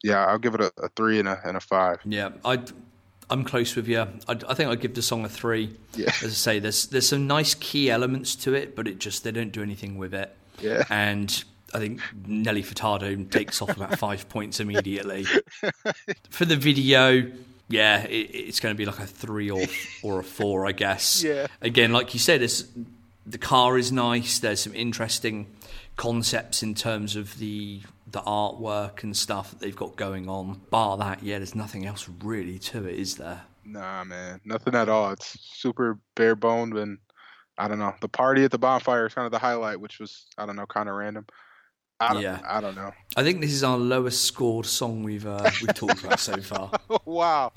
[0.03, 1.99] yeah, I'll give it a, a three and a and a five.
[2.05, 2.59] Yeah, I
[3.29, 3.99] I'm close with you.
[3.99, 5.69] I, I think I'd give the song a 3.
[5.95, 6.07] Yeah.
[6.07, 9.31] As I say there's there's some nice key elements to it, but it just they
[9.31, 10.35] don't do anything with it.
[10.59, 10.83] Yeah.
[10.89, 11.43] And
[11.77, 15.25] I think Nelly Furtado takes off about five points immediately.
[16.31, 17.31] For the video,
[17.69, 19.63] yeah, it, it's going to be like a three or
[20.01, 21.23] or a four, I guess.
[21.27, 21.47] Yeah.
[21.61, 22.49] Again, like you said,
[23.25, 24.39] the car is nice.
[24.39, 25.47] There's some interesting
[25.97, 30.61] concepts in terms of the the artwork and stuff that they've got going on.
[30.71, 33.41] Bar that, yeah, there's nothing else really to it, is there?
[33.65, 35.11] Nah, man, nothing at all.
[35.11, 36.97] It's super bare boned, and
[37.57, 37.93] I don't know.
[37.99, 40.65] The party at the bonfire is kind of the highlight, which was I don't know,
[40.65, 41.27] kind of random.
[41.99, 42.39] I don't, Yeah.
[42.47, 42.91] I don't know.
[43.15, 46.71] I think this is our lowest scored song we've uh, we've talked about so far.
[47.05, 47.51] wow,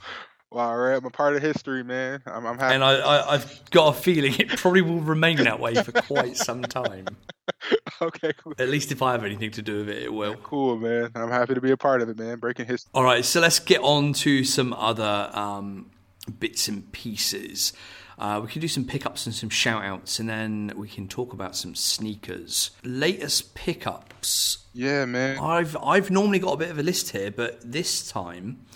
[0.50, 0.96] wow, right.
[0.96, 2.22] I'm a part of history, man.
[2.26, 2.74] I'm, I'm happy.
[2.74, 6.37] and I, I, I've got a feeling it probably will remain that way for quite
[6.37, 7.07] some time.
[8.03, 8.55] okay, cool.
[8.59, 10.37] At least if I have anything to do with it, it will.
[10.37, 11.11] cool, man.
[11.14, 12.38] I'm happy to be a part of it, man.
[12.38, 12.90] Breaking history.
[12.94, 15.90] All right, so let's get on to some other um,
[16.38, 17.72] bits and pieces.
[18.20, 21.33] Uh, we can do some pickups and some shout outs, and then we can talk
[21.33, 22.70] about some sneakers.
[22.85, 24.59] Latest pickups.
[24.74, 25.38] Yeah, man.
[25.38, 28.66] I've I've normally got a bit of a list here, but this time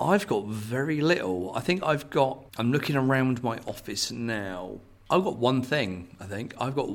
[0.00, 1.52] I've got very little.
[1.56, 2.46] I think I've got.
[2.56, 4.78] I'm looking around my office now.
[5.10, 6.16] I've got one thing.
[6.20, 6.88] I think I've got.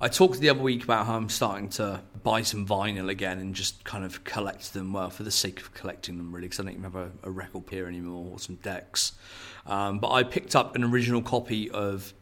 [0.00, 3.54] I talked the other week about how I'm starting to buy some vinyl again and
[3.54, 4.92] just kind of collect them.
[4.92, 7.30] Well, for the sake of collecting them, really, because I don't even have a, a
[7.30, 9.12] record player anymore or some decks.
[9.66, 12.12] Um, but I picked up an original copy of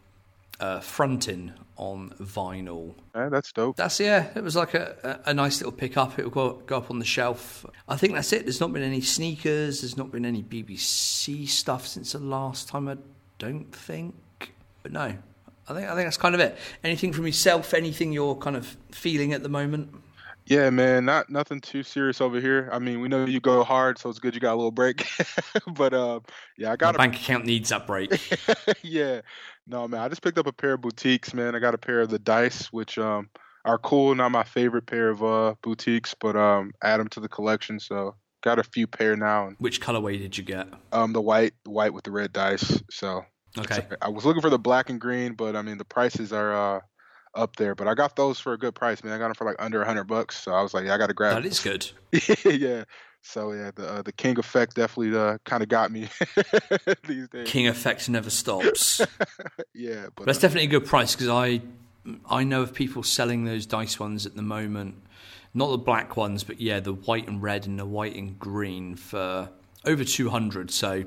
[0.60, 3.76] uh, Frontin on vinyl Yeah, that's dope.
[3.76, 4.28] that's yeah.
[4.36, 6.18] It was like a, a, a nice little pickup.
[6.18, 7.66] It will go, go up on the shelf.
[7.88, 8.44] I think that's it.
[8.44, 9.80] There's not been any sneakers.
[9.82, 12.88] There's not been any BBC stuff since the last time.
[12.88, 12.96] I
[13.38, 14.14] don't think.
[14.84, 16.56] But no, I think I think that's kind of it.
[16.84, 17.74] Anything from yourself?
[17.74, 19.94] Anything you're kind of feeling at the moment?
[20.46, 21.04] Yeah, man.
[21.04, 22.68] Not nothing too serious over here.
[22.72, 25.06] I mean, we know you go hard, so it's good you got a little break.
[25.74, 26.22] but um,
[26.56, 28.38] yeah, I My got a bank account needs that break.
[28.82, 29.22] yeah.
[29.66, 30.00] No, man.
[30.00, 31.54] I just picked up a pair of boutiques, man.
[31.54, 33.30] I got a pair of the dice, which um
[33.64, 34.14] are cool.
[34.14, 37.80] Not my favorite pair of uh boutiques, but um add them to the collection.
[37.80, 40.68] So got a few pair now, and Which colorway did you get?
[40.92, 42.82] um the white, the white with the red dice.
[42.90, 43.24] So
[43.56, 43.86] Okay.
[44.02, 46.80] I was looking for the black and green, but I mean the prices are uh
[47.34, 47.74] up there.
[47.74, 49.12] But I got those for a good price, man.
[49.12, 50.42] I got them for like under a hundred bucks.
[50.42, 51.42] So I was like, yeah, I got to grab.
[51.42, 51.90] That is good.
[52.44, 52.84] yeah.
[53.22, 56.08] So yeah, the uh, the King effect definitely uh, kind of got me
[57.06, 57.48] these days.
[57.48, 59.00] King effect never stops.
[59.76, 61.60] Yeah, but That's uh, definitely a good price because I
[62.30, 65.02] I know of people selling those dice ones at the moment.
[65.52, 68.94] Not the black ones, but yeah, the white and red and the white and green
[68.94, 69.48] for
[69.84, 70.70] over two hundred.
[70.70, 71.04] So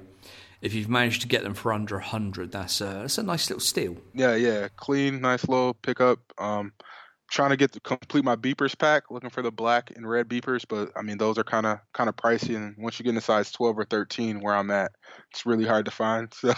[0.62, 3.62] if you've managed to get them for under hundred, that's a that's a nice little
[3.62, 3.98] steal.
[4.14, 6.20] yeah, yeah, clean, nice little pickup.
[6.38, 6.74] Um,
[7.30, 10.66] trying to get to complete my beepers pack, looking for the black and red beepers,
[10.68, 13.18] but I mean those are kind of kind of pricey, and once you get in
[13.18, 14.92] a size twelve or thirteen, where I'm at,
[15.32, 16.34] it's really hard to find.
[16.48, 16.54] So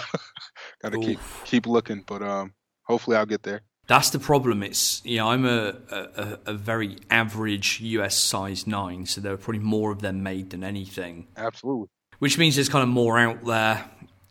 [0.82, 3.62] got to keep keep looking, but um, hopefully I'll get there.
[3.88, 4.62] That's the problem.
[4.62, 9.38] It's you know I'm a, a, a very average US size nine, so there are
[9.38, 11.28] probably more of them made than anything.
[11.36, 11.88] Absolutely.
[12.20, 13.86] Which means there's kind of more out there.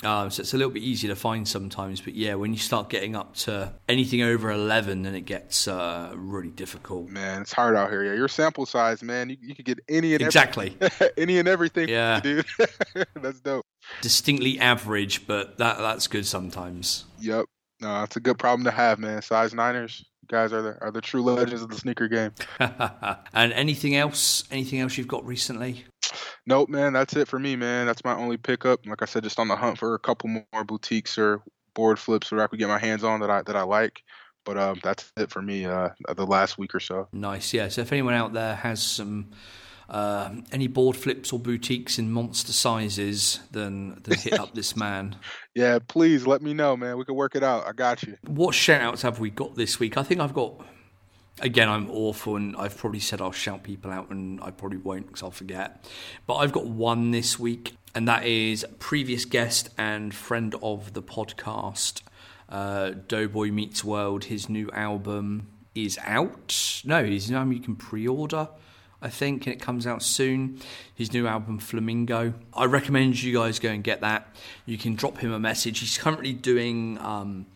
[0.04, 2.88] Uh, so it's a little bit easier to find sometimes, but yeah, when you start
[2.88, 7.08] getting up to anything over 11, then it gets uh, really difficult.
[7.08, 8.04] Man, it's hard out here.
[8.04, 10.76] Yeah, your sample size, man, you, you could get any and Exactly.
[11.16, 12.20] any and everything, Yeah.
[12.22, 12.46] dude.
[13.16, 13.66] That's dope.
[14.00, 17.04] Distinctly average, but that that's good sometimes.
[17.18, 17.46] Yep.
[17.80, 19.20] No, it's a good problem to have, man.
[19.22, 22.30] Size Niners, you guys are the are the true legends of the sneaker game.
[23.32, 24.44] and anything else?
[24.52, 25.84] Anything else you've got recently?
[26.46, 26.92] Nope, man.
[26.92, 27.86] That's it for me, man.
[27.86, 28.86] That's my only pickup.
[28.86, 31.42] Like I said, just on the hunt for a couple more boutiques or
[31.74, 34.02] board flips that I could get my hands on that I that I like.
[34.44, 35.66] But um, that's it for me.
[35.66, 37.08] Uh, the last week or so.
[37.12, 37.68] Nice, yeah.
[37.68, 39.30] So if anyone out there has some
[39.88, 45.16] uh, any board flips or boutiques in monster sizes, then then hit up this man.
[45.54, 46.98] Yeah, please let me know, man.
[46.98, 47.66] We can work it out.
[47.66, 48.16] I got you.
[48.26, 49.96] What shout outs have we got this week?
[49.96, 50.64] I think I've got
[51.40, 55.06] again, I'm awful, and I've probably said I'll shout people out, and I probably won't
[55.06, 55.84] because I'll forget.
[56.26, 61.02] But I've got one this week, and that is previous guest and friend of the
[61.02, 62.02] podcast,
[62.48, 64.24] uh, Doughboy Meets World.
[64.24, 66.82] His new album is out.
[66.84, 68.48] No, his album you can pre-order.
[69.00, 70.60] I think, and it comes out soon.
[70.92, 72.34] His new album, Flamingo.
[72.52, 74.34] I recommend you guys go and get that.
[74.66, 75.78] You can drop him a message.
[75.78, 77.46] He's currently doing um,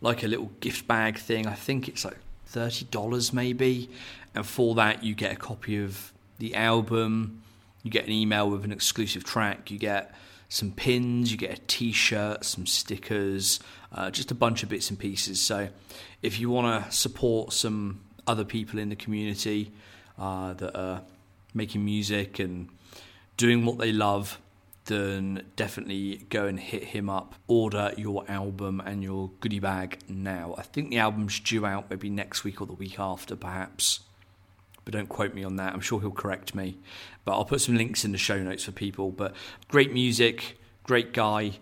[0.00, 1.48] like a little gift bag thing.
[1.48, 3.90] I think it's like thirty dollars maybe,
[4.34, 7.42] and for that you get a copy of the album.
[7.82, 9.70] You get an email with an exclusive track.
[9.70, 10.12] You get
[10.48, 11.30] some pins.
[11.30, 13.60] You get a T-shirt, some stickers,
[13.92, 15.40] uh, just a bunch of bits and pieces.
[15.40, 15.68] So,
[16.22, 19.70] if you want to support some other people in the community
[20.18, 21.02] uh, that are
[21.54, 22.68] making music and
[23.36, 24.40] doing what they love,
[24.86, 27.34] then definitely go and hit him up.
[27.46, 30.54] Order your album and your goodie bag now.
[30.56, 34.00] I think the album's due out maybe next week or the week after, perhaps.
[34.84, 35.72] But don't quote me on that.
[35.72, 36.78] I'm sure he'll correct me.
[37.24, 39.10] But I'll put some links in the show notes for people.
[39.10, 39.34] But
[39.68, 41.52] great music, great guy.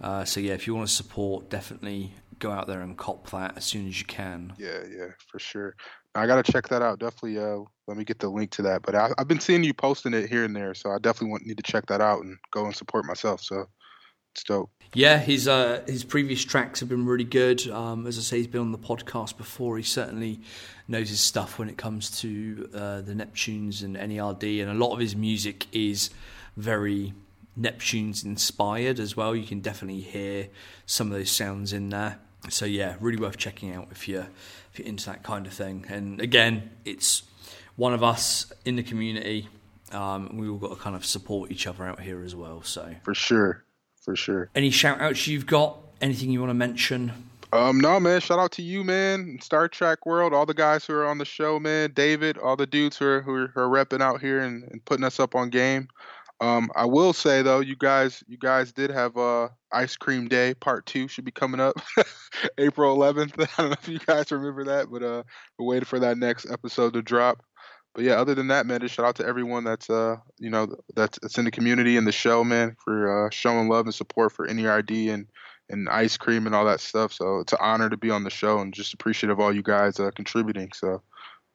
[0.00, 3.56] Uh, so yeah, if you want to support, definitely go out there and cop that
[3.56, 4.52] as soon as you can.
[4.58, 5.74] Yeah, yeah, for sure.
[6.16, 6.98] I gotta check that out.
[6.98, 7.38] Definitely.
[7.38, 8.82] Uh, let me get the link to that.
[8.82, 11.46] But I, have been seeing you posting it here and there, so I definitely want
[11.46, 13.40] need to check that out and go and support myself.
[13.42, 13.66] So
[14.34, 14.70] it's dope.
[14.94, 17.68] Yeah, his uh, his previous tracks have been really good.
[17.68, 19.76] Um, as I say, he's been on the podcast before.
[19.76, 20.40] He certainly
[20.88, 24.92] knows his stuff when it comes to uh, the Neptunes and NERD, and a lot
[24.92, 26.10] of his music is
[26.56, 27.14] very
[27.58, 29.34] Neptunes inspired as well.
[29.34, 30.48] You can definitely hear
[30.84, 32.18] some of those sounds in there.
[32.48, 34.28] So yeah, really worth checking out if you're
[34.76, 35.86] if you're into that kind of thing.
[35.88, 37.22] And again, it's
[37.76, 39.48] one of us in the community.
[39.92, 42.62] Um, we all got to kind of support each other out here as well.
[42.62, 43.64] So for sure,
[44.02, 44.50] for sure.
[44.54, 45.78] Any shout outs you've got?
[46.00, 47.30] Anything you want to mention?
[47.52, 48.20] Um, no, man.
[48.20, 49.38] Shout out to you, man.
[49.40, 51.92] Star Trak World, all the guys who are on the show, man.
[51.94, 54.84] David, all the dudes who are who are, who are repping out here and, and
[54.84, 55.88] putting us up on game.
[56.40, 60.54] Um, I will say though, you guys, you guys did have uh, Ice Cream Day
[60.54, 61.76] Part Two should be coming up
[62.58, 63.32] April 11th.
[63.58, 65.22] I don't know if you guys remember that, but uh,
[65.58, 67.42] we're waiting for that next episode to drop.
[67.94, 70.68] But yeah, other than that, man, just shout out to everyone that's uh, you know,
[70.94, 74.32] that's, that's in the community and the show, man, for uh, showing love and support
[74.32, 75.26] for NERD and
[75.68, 77.12] and ice cream and all that stuff.
[77.12, 79.62] So it's an honor to be on the show and just appreciative of all you
[79.62, 80.70] guys uh, contributing.
[80.74, 81.02] So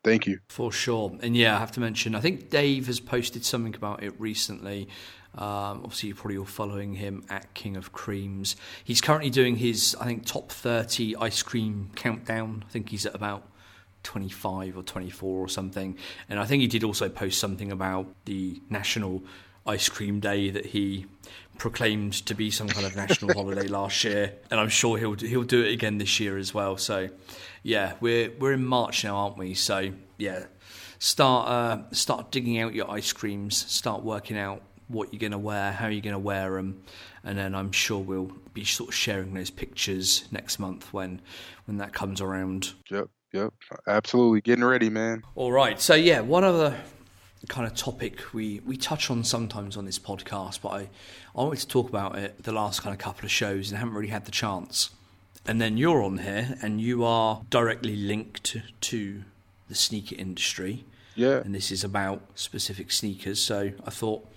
[0.03, 0.39] Thank you.
[0.49, 1.15] For sure.
[1.21, 4.87] And yeah, I have to mention, I think Dave has posted something about it recently.
[5.35, 8.55] Um, obviously, you're probably all following him at King of Creams.
[8.83, 12.63] He's currently doing his, I think, top 30 ice cream countdown.
[12.67, 13.47] I think he's at about
[14.03, 15.97] 25 or 24 or something.
[16.27, 19.23] And I think he did also post something about the National
[19.65, 21.05] Ice Cream Day that he
[21.61, 25.43] proclaimed to be some kind of national holiday last year, and I'm sure he'll he'll
[25.43, 26.75] do it again this year as well.
[26.75, 27.09] So,
[27.61, 29.53] yeah, we're we're in March now, aren't we?
[29.53, 30.45] So, yeah,
[30.97, 35.37] start uh, start digging out your ice creams, start working out what you're going to
[35.37, 36.81] wear, how you're going to wear them,
[37.23, 41.21] and then I'm sure we'll be sort of sharing those pictures next month when
[41.65, 42.73] when that comes around.
[42.89, 43.53] Yep, yep,
[43.85, 45.21] absolutely, getting ready, man.
[45.35, 46.75] All right, so yeah, one other
[47.47, 50.89] kind of topic we, we touch on sometimes on this podcast, but I,
[51.35, 53.79] I wanted to talk about it the last kind of couple of shows and I
[53.79, 54.91] haven't really had the chance.
[55.45, 59.23] And then you're on here and you are directly linked to
[59.69, 60.85] the sneaker industry.
[61.15, 61.37] Yeah.
[61.37, 63.39] And this is about specific sneakers.
[63.39, 64.27] So I thought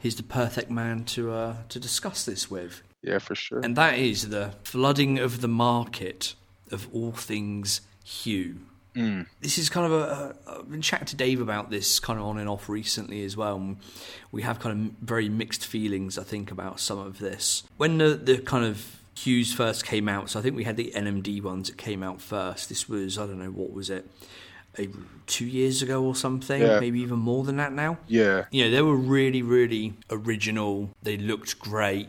[0.00, 2.82] he's the perfect man to uh, to discuss this with.
[3.02, 3.60] Yeah, for sure.
[3.60, 6.34] And that is the flooding of the market
[6.70, 7.80] of all things
[8.24, 8.54] Hu.
[8.96, 9.26] Mm.
[9.40, 10.34] This is kind of a.
[10.48, 13.56] I've been chatting to Dave about this kind of on and off recently as well.
[13.56, 13.76] And
[14.32, 17.62] we have kind of very mixed feelings, I think, about some of this.
[17.76, 20.92] When the, the kind of Hus first came out, so I think we had the
[20.94, 22.68] NMD ones that came out first.
[22.68, 24.08] This was, I don't know, what was it?
[24.78, 24.88] A,
[25.26, 26.80] two years ago or something, yeah.
[26.80, 27.98] maybe even more than that now.
[28.08, 28.44] Yeah.
[28.50, 30.90] You know, they were really, really original.
[31.02, 32.08] They looked great.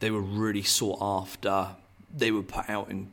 [0.00, 1.68] They were really sought after.
[2.14, 3.10] They were put out in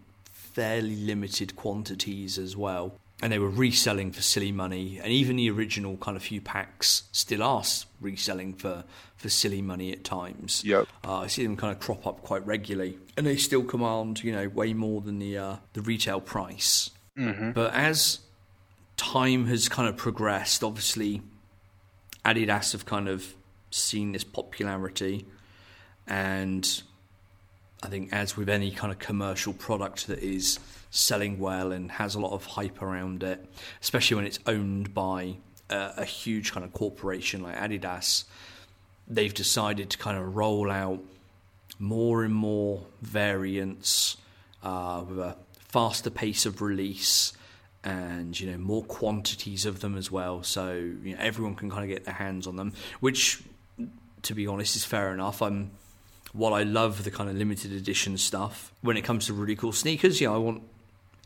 [0.57, 2.95] fairly limited quantities as well.
[3.21, 7.03] And they were reselling for silly money, and even the original kind of few packs
[7.11, 7.63] still are
[8.01, 8.83] reselling for,
[9.15, 10.63] for silly money at times.
[10.63, 10.87] Yep.
[11.05, 14.31] Uh, I see them kind of crop up quite regularly, and they still command you
[14.31, 16.89] know way more than the uh, the retail price.
[17.17, 17.51] Mm-hmm.
[17.51, 18.19] But as
[18.97, 21.21] time has kind of progressed, obviously
[22.23, 23.33] Adidas have kind of
[23.71, 25.25] seen this popularity,
[26.07, 26.83] and
[27.83, 30.59] I think, as with any kind of commercial product that is
[30.89, 33.45] selling well and has a lot of hype around it,
[33.81, 35.37] especially when it's owned by
[35.69, 38.23] a, a huge kind of corporation like Adidas,
[39.07, 40.99] they've decided to kind of roll out
[41.79, 44.17] more and more variants
[44.63, 47.33] uh, with a faster pace of release
[47.83, 51.83] and you know more quantities of them as well, so you know, everyone can kind
[51.83, 52.73] of get their hands on them.
[52.99, 53.41] Which,
[54.23, 55.41] to be honest, is fair enough.
[55.41, 55.71] I'm
[56.33, 59.71] while I love the kind of limited edition stuff, when it comes to really cool
[59.71, 60.63] sneakers, yeah, I want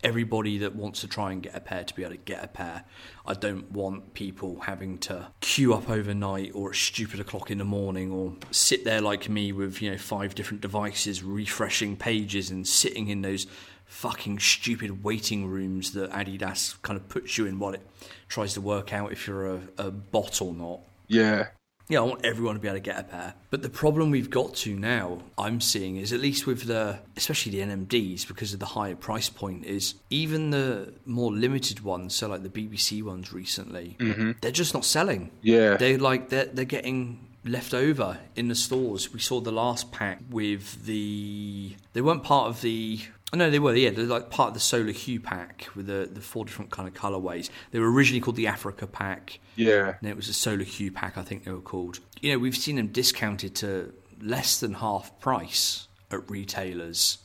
[0.03, 2.47] everybody that wants to try and get a pair to be able to get a
[2.47, 2.83] pair.
[3.25, 7.65] I don't want people having to queue up overnight or at stupid o'clock in the
[7.65, 12.67] morning or sit there like me with, you know, five different devices refreshing pages and
[12.67, 13.47] sitting in those
[13.85, 17.85] fucking stupid waiting rooms that Adidas kind of puts you in while it
[18.29, 20.79] tries to work out if you're a, a bot or not.
[21.07, 21.47] Yeah.
[21.91, 23.33] Yeah, I want everyone to be able to get a pair.
[23.49, 27.51] But the problem we've got to now, I'm seeing, is at least with the, especially
[27.51, 32.29] the NMDs, because of the higher price point, is even the more limited ones, so
[32.29, 34.31] like the BBC ones recently, mm-hmm.
[34.39, 35.31] they're just not selling.
[35.41, 35.75] Yeah.
[35.75, 39.11] They're like, they're, they're getting left over in the stores.
[39.11, 43.01] We saw the last pack with the, they weren't part of the
[43.33, 43.75] no, they were.
[43.75, 46.87] Yeah, they're like part of the Solar Hu pack with the the four different kind
[46.87, 47.49] of colorways.
[47.71, 49.39] They were originally called the Africa pack.
[49.55, 49.95] Yeah.
[49.99, 51.99] And it was the Solar Hu pack, I think they were called.
[52.21, 57.19] You know, we've seen them discounted to less than half price at retailers.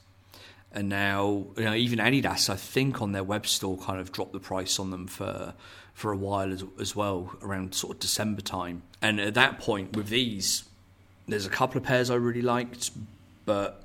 [0.72, 4.32] And now, you know, even Adidas, I think, on their web store, kind of dropped
[4.32, 5.54] the price on them for
[5.94, 8.82] for a while as, as well, around sort of December time.
[9.00, 10.64] And at that point, with these,
[11.26, 12.90] there's a couple of pairs I really liked,
[13.46, 13.82] but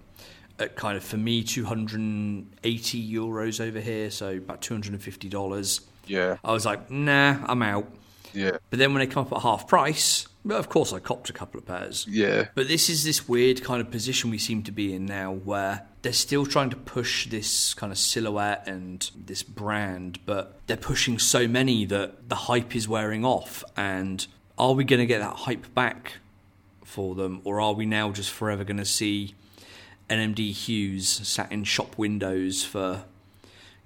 [0.62, 5.82] at kind of for me 280 euros over here, so about 250 dollars.
[6.08, 6.38] Yeah.
[6.44, 7.92] I was like, nah, I'm out.
[8.34, 8.58] Yeah.
[8.70, 11.34] But then when they come up at half price, well, of course I copped a
[11.34, 12.06] couple of pairs.
[12.10, 12.48] Yeah.
[12.56, 15.86] But this is this weird kind of position we seem to be in now where
[16.02, 21.20] they're still trying to push this kind of silhouette and this brand, but they're pushing
[21.20, 23.64] so many that the hype is wearing off.
[23.78, 24.26] And
[24.58, 26.14] are we going to get that hype back
[26.84, 29.36] for them, or are we now just forever going to see
[30.12, 33.04] NMD Hus sat in shop windows for,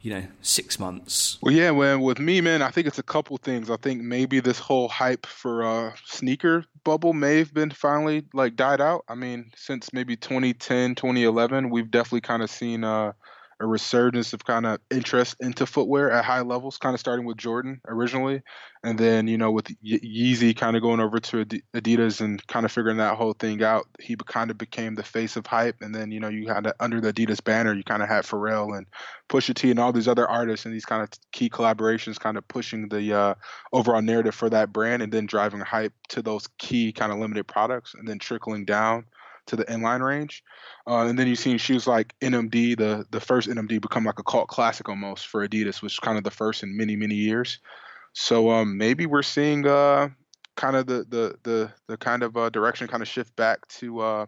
[0.02, 1.38] you know, six months?
[1.42, 3.70] Well, yeah, well, With me, man, I think it's a couple things.
[3.70, 8.56] I think maybe this whole hype for uh sneaker bubble may have been finally like
[8.56, 9.04] died out.
[9.08, 13.12] I mean, since maybe 2010, 2011, we've definitely kind of seen uh,
[13.60, 17.38] a resurgence of kind of interest into footwear at high levels, kind of starting with
[17.38, 18.42] Jordan originally,
[18.84, 22.66] and then you know with Ye- Yeezy kind of going over to Adidas and kind
[22.66, 23.86] of figuring that whole thing out.
[24.00, 27.00] He kind of became the face of hype, and then you know you had under
[27.00, 28.86] the Adidas banner, you kind of had Pharrell and
[29.30, 32.46] Pusha T and all these other artists and these kind of key collaborations, kind of
[32.50, 33.36] pushing the uh,
[33.72, 37.48] overall narrative for that brand, and then driving hype to those key kind of limited
[37.48, 39.06] products, and then trickling down
[39.48, 40.44] to the inline range.
[40.88, 44.24] Uh, and then you've seen shoes like NMD, the the first NMD become like a
[44.24, 47.60] cult classic almost for Adidas, which is kind of the first in many many years.
[48.14, 50.10] So um, maybe we're seeing uh,
[50.56, 54.00] kind of the the the the kind of uh, direction kind of shift back to
[54.00, 54.26] uh,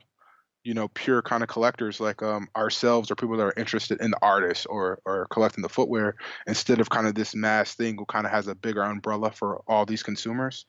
[0.63, 4.11] you know pure kind of collectors like um, ourselves or people that are interested in
[4.11, 6.15] the artist or or collecting the footwear
[6.45, 9.61] instead of kind of this mass thing who kind of has a bigger umbrella for
[9.67, 10.65] all these consumers.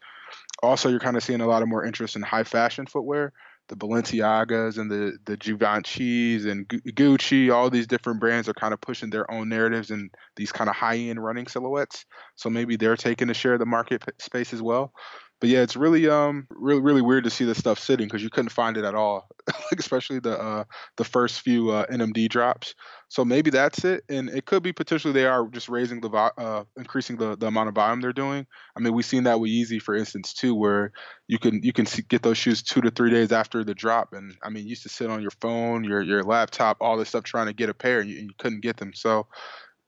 [0.63, 3.33] Also, you're kind of seeing a lot of more interest in high fashion footwear
[3.69, 8.75] the Balenciagas and the the Givenchy's and Gu- Gucci, all these different brands are kind
[8.75, 12.05] of pushing their own narratives and these kind of high end running silhouettes.
[12.37, 14.93] So maybe they're taking a share of the market space as well.
[15.41, 18.31] But yeah, it's really um really really weird to see this stuff sitting because you
[18.31, 20.65] couldn't find it at all, like especially the uh
[20.97, 22.75] the first few uh, NMD drops.
[23.09, 26.31] So maybe that's it, and it could be potentially they are just raising the vo-
[26.37, 28.47] uh increasing the the amount of volume they're doing.
[28.77, 30.93] I mean, we've seen that with Yeezy, for instance, too, where
[31.29, 34.13] you can you can see, get those shoes two to three days after the drop,
[34.13, 37.11] and I mean, you used to sit on your phone, your your laptop, all this
[37.11, 38.93] stuff trying to get a pair, and you, and you couldn't get them.
[38.95, 39.27] So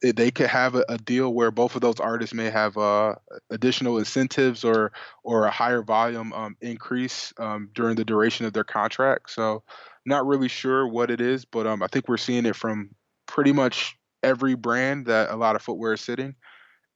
[0.03, 3.15] they could have a, a deal where both of those artists may have uh,
[3.51, 4.93] additional incentives or
[5.25, 9.31] or a higher volume um, increase um, during the duration of their contract.
[9.31, 9.63] So
[10.07, 12.91] not really sure what it is, but um, I think we're seeing it from
[13.27, 16.35] pretty much every brand that a lot of footwear is sitting.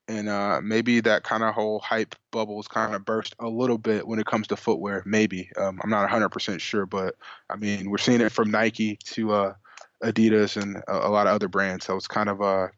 [0.06, 3.78] And uh, maybe that kind of whole hype bubble is kind of burst a little
[3.78, 5.02] bit when it comes to footwear.
[5.06, 7.14] Maybe um, I'm not 100% sure, but
[7.48, 9.54] I mean we're seeing it from Nike to uh,
[10.02, 11.86] Adidas and a, a lot of other brands.
[11.86, 12.68] So it's kind of uh,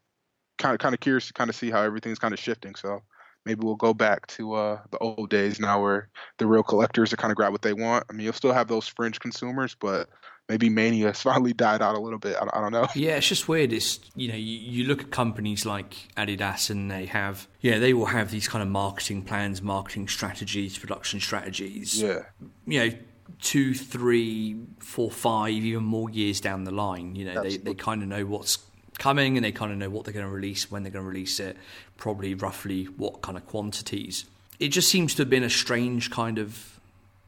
[0.59, 2.75] kind of kind of curious to kind of see how everything's kind of shifting.
[2.75, 3.03] So
[3.45, 7.17] maybe we'll go back to uh, the old days now, where the real collectors are
[7.17, 8.05] kind of grab what they want.
[8.11, 10.09] I mean, you'll still have those fringe consumers, but
[10.49, 12.37] maybe mania has finally died out a little bit.
[12.37, 12.89] I, don't- I don't know.
[12.97, 13.73] Yeah, it's just weird.
[13.73, 17.95] It's you know, you, you look at companies like Adidas, and they have yeah, they
[17.95, 22.01] will have these kind of marketing plans, marketing strategies, production strategies.
[22.03, 22.23] Yeah,
[22.67, 22.97] You know,
[23.41, 27.15] two, three, four, five, even more years down the line.
[27.15, 28.59] You know, they they kind of know what's
[28.99, 31.09] coming, and they kind of know what they're going to release, when they're going to
[31.09, 31.57] release it,
[31.97, 34.25] probably roughly what kind of quantities.
[34.59, 36.81] It just seems to have been a strange kind of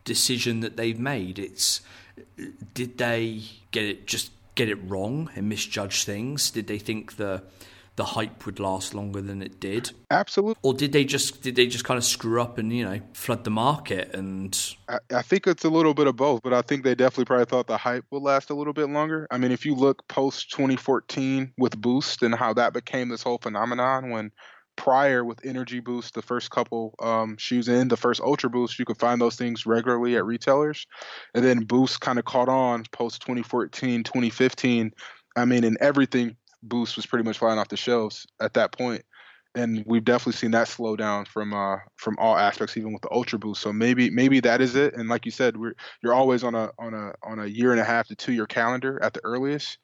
[0.05, 1.39] decision that they've made.
[1.39, 1.83] It's
[2.75, 6.51] did they get it just get it wrong and misjudge things?
[6.51, 7.43] Did they think the
[7.99, 9.91] the hype would last longer than it did?
[10.09, 10.55] Absolutely.
[10.63, 13.43] Or did they just did they just kind of screw up and you know flood
[13.43, 14.57] the market and?
[14.89, 17.47] I, I think it's a little bit of both, but I think they definitely probably
[17.47, 19.27] thought the hype would last a little bit longer.
[19.33, 23.39] I mean, if you look post 2014 with Boost and how that became this whole
[23.39, 24.31] phenomenon when
[24.77, 28.85] prior with Energy Boost, the first couple um, shoes in, the first Ultra Boost, you
[28.85, 30.87] could find those things regularly at retailers.
[31.35, 34.93] And then Boost kind of caught on post 2014, 2015.
[35.37, 39.05] I mean, and everything Boost was pretty much flying off the shelves at that point.
[39.55, 43.11] And we've definitely seen that slow down from uh, from all aspects, even with the
[43.11, 43.63] Ultra Boost.
[43.63, 44.95] So maybe maybe that is it.
[44.95, 47.81] And like you said, we're you're always on a on a on a year and
[47.81, 49.79] a half to two year calendar at the earliest.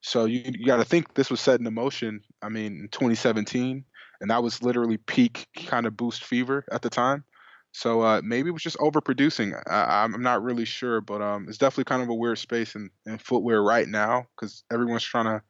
[0.00, 2.20] So you, you got to think this was set into motion.
[2.42, 3.84] I mean, in 2017,
[4.20, 7.24] and that was literally peak kind of boost fever at the time.
[7.72, 9.60] So uh, maybe it was just overproducing.
[9.68, 12.88] I, am not really sure, but um, it's definitely kind of a weird space in,
[13.04, 15.42] in footwear right now because everyone's trying to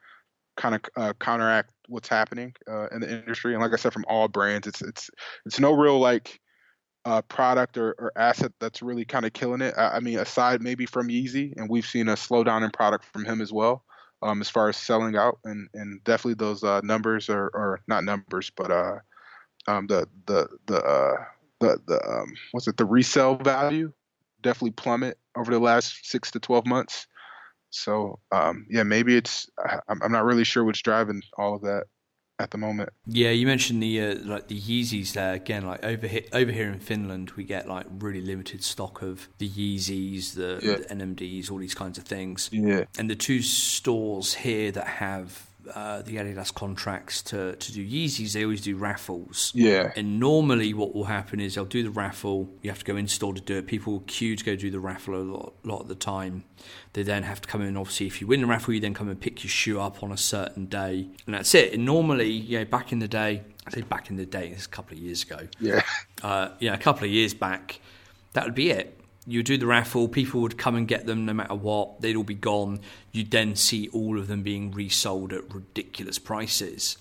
[0.57, 3.55] kind of uh, counteract what's happening uh, in the industry.
[3.55, 5.11] And like I said, from all brands, it's it's
[5.46, 6.40] it's no real like
[7.05, 9.74] uh, product or, or asset that's really kind of killing it.
[9.76, 13.26] I, I, mean, aside maybe from Yeezy, and we've seen a slowdown in product from
[13.26, 13.84] him as well
[14.24, 18.05] um, as far as selling out, and and definitely those uh, numbers are or not
[18.05, 18.98] numbers, but uh,
[19.68, 21.16] um, the the the uh,
[21.61, 23.92] the the um, what's it the resale value
[24.42, 27.07] definitely plummet over the last six to twelve months.
[27.75, 29.49] So um, yeah, maybe it's
[29.89, 31.85] I'm not really sure what's driving all of that
[32.39, 32.91] at the moment.
[33.07, 35.66] Yeah, you mentioned the uh, like the Yeezys there again.
[35.66, 39.49] Like over here, over here in Finland, we get like really limited stock of the
[39.49, 40.77] Yeezys, the, yeah.
[40.77, 42.49] the NMDs, all these kinds of things.
[42.53, 47.86] Yeah, and the two stores here that have uh, the Adidas contracts to, to do
[47.86, 49.52] Yeezys, they always do raffles.
[49.54, 49.92] Yeah.
[49.96, 52.48] And normally, what will happen is they'll do the raffle.
[52.62, 53.66] You have to go in store to do it.
[53.66, 56.44] People queue to go do the raffle a lot, lot of the time.
[56.92, 57.76] They then have to come in.
[57.76, 60.12] Obviously, if you win the raffle, you then come and pick your shoe up on
[60.12, 61.74] a certain day, and that's it.
[61.74, 64.66] And normally, you know, back in the day, I say back in the day, it's
[64.66, 65.48] a couple of years ago.
[65.60, 65.82] Yeah.
[66.22, 67.80] Uh, yeah, a couple of years back,
[68.32, 71.33] that would be it you do the raffle, people would come and get them no
[71.33, 72.81] matter what, they'd all be gone.
[73.12, 76.99] You'd then see all of them being resold at ridiculous prices.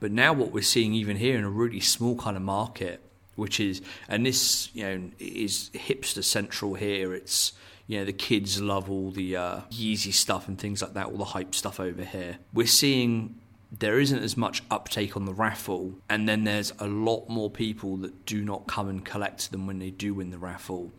[0.00, 3.00] But now, what we're seeing even here in a really small kind of market,
[3.36, 7.12] which is, and this, you know, is hipster central here.
[7.14, 7.52] It's,
[7.86, 11.18] you know, the kids love all the uh, Yeezy stuff and things like that, all
[11.18, 12.38] the hype stuff over here.
[12.54, 13.38] We're seeing
[13.70, 17.98] there isn't as much uptake on the raffle, and then there's a lot more people
[17.98, 20.90] that do not come and collect them when they do win the raffle.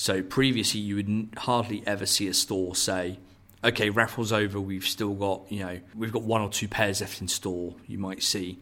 [0.00, 3.18] So previously, you would hardly ever see a store say,
[3.62, 4.58] "Okay, raffle's over.
[4.58, 7.98] We've still got you know we've got one or two pairs left in store." You
[7.98, 8.60] might see.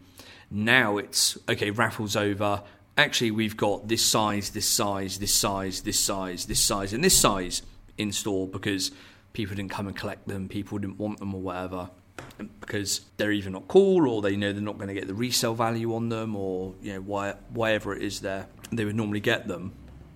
[0.51, 1.71] Now it's okay.
[1.71, 2.61] Raffle's over.
[2.97, 7.17] Actually, we've got this size, this size, this size, this size, this size, and this
[7.17, 7.61] size
[7.97, 8.91] in store because
[9.31, 10.49] people didn't come and collect them.
[10.49, 11.89] People didn't want them or whatever
[12.59, 15.55] because they're either not cool or they know they're not going to get the resale
[15.55, 19.47] value on them or you know why, whatever it is there they would normally get
[19.47, 19.71] them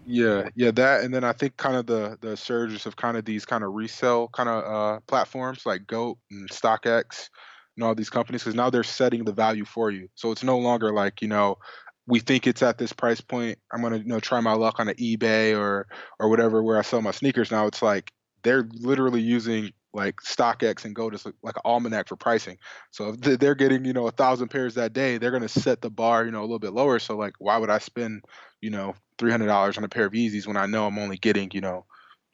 [0.05, 3.25] yeah, yeah, that, and then I think kind of the the surges of kind of
[3.25, 7.29] these kind of resale kind of uh, platforms like Goat and StockX
[7.75, 10.09] and all these companies, because now they're setting the value for you.
[10.15, 11.57] So it's no longer like you know
[12.05, 13.57] we think it's at this price point.
[13.71, 15.87] I'm gonna you know try my luck on an eBay or
[16.19, 17.51] or whatever where I sell my sneakers.
[17.51, 18.11] Now it's like
[18.43, 22.57] they're literally using like StockX and Goat as like an almanac for pricing.
[22.91, 25.89] So if they're getting you know a thousand pairs that day, they're gonna set the
[25.89, 26.99] bar you know a little bit lower.
[26.99, 28.25] So like why would I spend
[28.59, 31.15] you know three hundred dollars on a pair of Yeezys when I know I'm only
[31.15, 31.85] getting you know,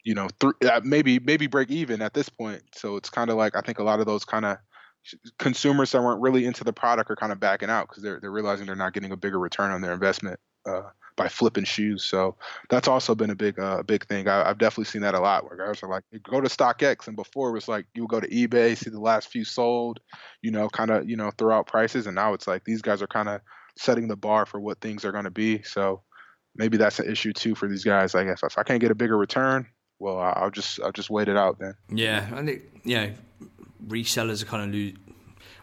[0.02, 2.62] you know, th- uh, maybe maybe break even at this point.
[2.74, 4.58] So it's kind of like I think a lot of those kind of
[5.38, 8.32] consumers that weren't really into the product are kind of backing out because they're they're
[8.32, 10.82] realizing they're not getting a bigger return on their investment uh,
[11.16, 12.02] by flipping shoes.
[12.02, 12.34] So
[12.70, 14.26] that's also been a big uh, big thing.
[14.26, 17.14] I, have definitely seen that a lot where guys are like, go to StockX, and
[17.14, 20.00] before it was like you would go to eBay, see the last few sold,
[20.42, 23.00] you know, kind of you know throw out prices, and now it's like these guys
[23.00, 23.40] are kind of
[23.78, 25.62] setting the bar for what things are going to be.
[25.62, 26.02] So
[26.56, 28.14] maybe that's an issue too for these guys.
[28.14, 29.66] Like if, if I can't get a bigger return,
[29.98, 31.74] well, I'll just I'll just wait it out then.
[31.88, 33.12] Yeah, I think you know
[33.86, 34.94] resellers are kind of lose.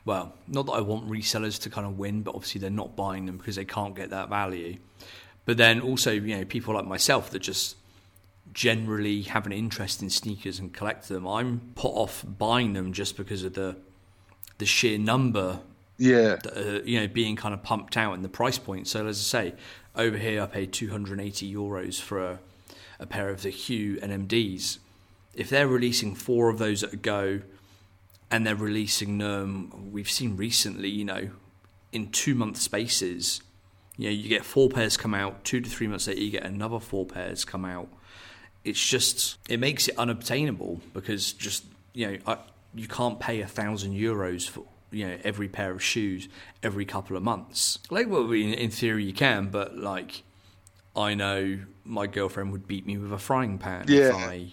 [0.05, 3.25] Well, not that I want resellers to kind of win, but obviously they're not buying
[3.25, 4.77] them because they can't get that value.
[5.45, 7.75] But then also, you know, people like myself that just
[8.53, 11.27] generally have an interest in sneakers and collect them.
[11.27, 13.75] I'm put off buying them just because of the
[14.57, 15.59] the sheer number
[15.97, 19.17] yeah uh, you know being kind of pumped out and the price point so as
[19.19, 19.55] i say
[19.97, 22.39] over here, I paid 280 euros for a,
[22.99, 24.77] a pair of the Hu NMDs.
[25.33, 27.41] If they're releasing four of those at a go,
[28.29, 31.29] and they're releasing them, we've seen recently, you know,
[31.91, 33.41] in two month spaces,
[33.97, 36.43] you know, you get four pairs come out, two to three months later, you get
[36.43, 37.87] another four pairs come out.
[38.63, 42.37] It's just, it makes it unobtainable because just, you know, I,
[42.75, 46.27] you can't pay a thousand euros for you know every pair of shoes
[46.63, 47.79] every couple of months.
[47.89, 50.23] Like, well, in, in theory you can, but like
[50.95, 54.09] I know my girlfriend would beat me with a frying pan Yeah.
[54.09, 54.47] if I,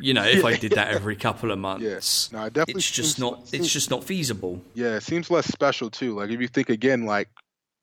[0.00, 2.30] you know, if I did that every couple of months.
[2.32, 2.38] Yeah.
[2.40, 3.46] No, it definitely it's just not.
[3.48, 4.62] seems- It's just not feasible.
[4.74, 6.14] Yeah, it seems less special too.
[6.16, 7.28] Like if you think again, like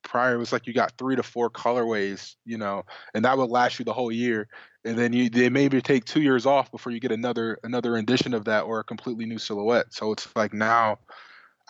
[0.03, 2.83] prior it was like you got three to four colorways, you know,
[3.13, 4.47] and that would last you the whole year.
[4.85, 8.33] And then you they maybe take two years off before you get another another edition
[8.33, 9.87] of that or a completely new silhouette.
[9.93, 10.99] So it's like now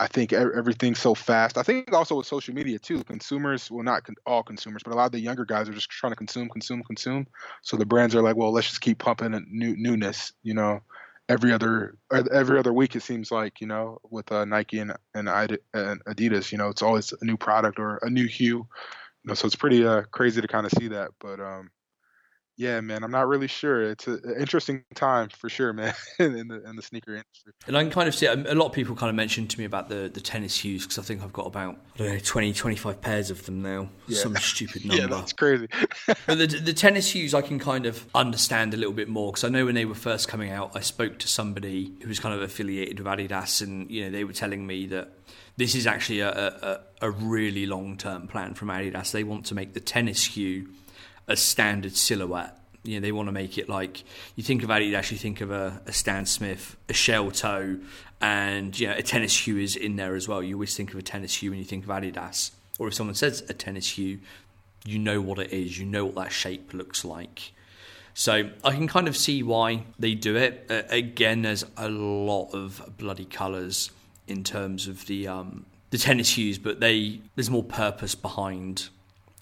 [0.00, 1.58] I think everything's so fast.
[1.58, 4.96] I think also with social media too, consumers, well, not con- all consumers, but a
[4.96, 7.26] lot of the younger guys are just trying to consume, consume, consume.
[7.62, 10.82] So the brands are like, well, let's just keep pumping a new newness, you know,
[11.28, 12.94] every other every other week.
[12.94, 16.82] It seems like, you know, with uh, Nike and and and Adidas, you know, it's
[16.82, 18.66] always a new product or a new hue.
[19.24, 21.10] You know, so it's pretty uh, crazy to kind of see that.
[21.18, 21.70] But um,
[22.58, 23.82] yeah, man, I'm not really sure.
[23.82, 27.52] It's an interesting time for sure, man, in the in the sneaker industry.
[27.68, 29.58] And I can kind of see um, a lot of people kind of mentioned to
[29.58, 32.18] me about the, the tennis shoes because I think I've got about I don't know
[32.18, 33.88] 20, 25 pairs of them now.
[34.08, 34.18] Yeah.
[34.18, 35.02] Some stupid number.
[35.02, 35.68] Yeah, that's crazy.
[36.26, 39.44] But the, the tennis shoes I can kind of understand a little bit more because
[39.44, 42.34] I know when they were first coming out, I spoke to somebody who was kind
[42.34, 45.12] of affiliated with Adidas, and you know they were telling me that
[45.56, 49.12] this is actually a, a, a really long term plan from Adidas.
[49.12, 50.66] They want to make the tennis shoe
[51.28, 52.58] a standard silhouette.
[52.82, 54.04] You know, they want to make it like
[54.34, 57.78] you think of Adidas, you actually think of a, a Stan Smith, a shell toe,
[58.20, 60.42] and you know a tennis shoe is in there as well.
[60.42, 63.14] You always think of a tennis shoe when you think of Adidas, or if someone
[63.14, 64.18] says a tennis shoe,
[64.84, 67.52] you know what it is, you know what that shape looks like.
[68.14, 70.66] So I can kind of see why they do it.
[70.68, 73.92] Uh, again, there's a lot of bloody colours
[74.26, 78.88] in terms of the um, the tennis shoes, but they there's more purpose behind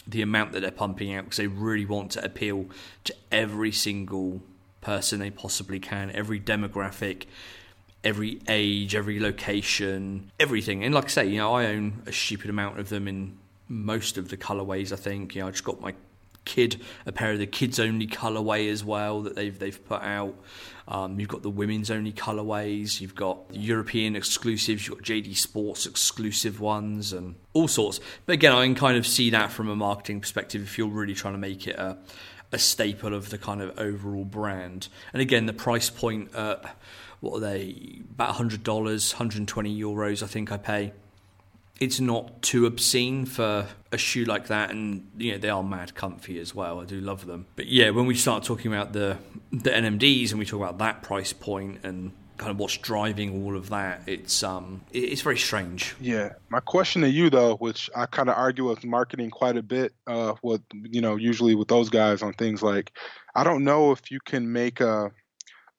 [0.07, 2.67] the amount that they're pumping out because they really want to appeal
[3.05, 4.41] to every single
[4.81, 7.25] person they possibly can, every demographic,
[8.05, 10.85] every age, every location, everything.
[10.85, 13.37] And like I say, you know, I own a stupid amount of them in
[13.69, 14.93] most of the colorways.
[14.93, 15.95] I think you know, I just got my
[16.47, 20.35] kid a pair of the kids only colorway as well that they've they've put out.
[20.89, 23.01] Um, you've got the women's only colorways.
[23.01, 24.87] You've got European exclusives.
[24.87, 28.01] You've got JD Sports exclusive ones and all sorts.
[28.25, 30.63] But again, I can kind of see that from a marketing perspective.
[30.63, 31.99] If you're really trying to make it a
[32.53, 36.35] a staple of the kind of overall brand, and again, the price point.
[36.35, 36.57] Uh,
[37.21, 38.03] what are they?
[38.13, 40.23] About hundred dollars, hundred and twenty euros.
[40.23, 40.93] I think I pay
[41.81, 45.95] it's not too obscene for a shoe like that and you know they are mad
[45.95, 49.19] comfy as well i do love them but yeah when we start talking about the
[49.53, 53.57] the nmds and we talk about that price point and kind of what's driving all
[53.57, 56.35] of that it's um it's very strange Yeah.
[56.51, 59.95] My question to you though, which I kind of argue with marketing quite a bit,
[60.07, 62.93] uh, with you know, usually with those guys on things like,
[63.35, 65.11] I don't know if you can make a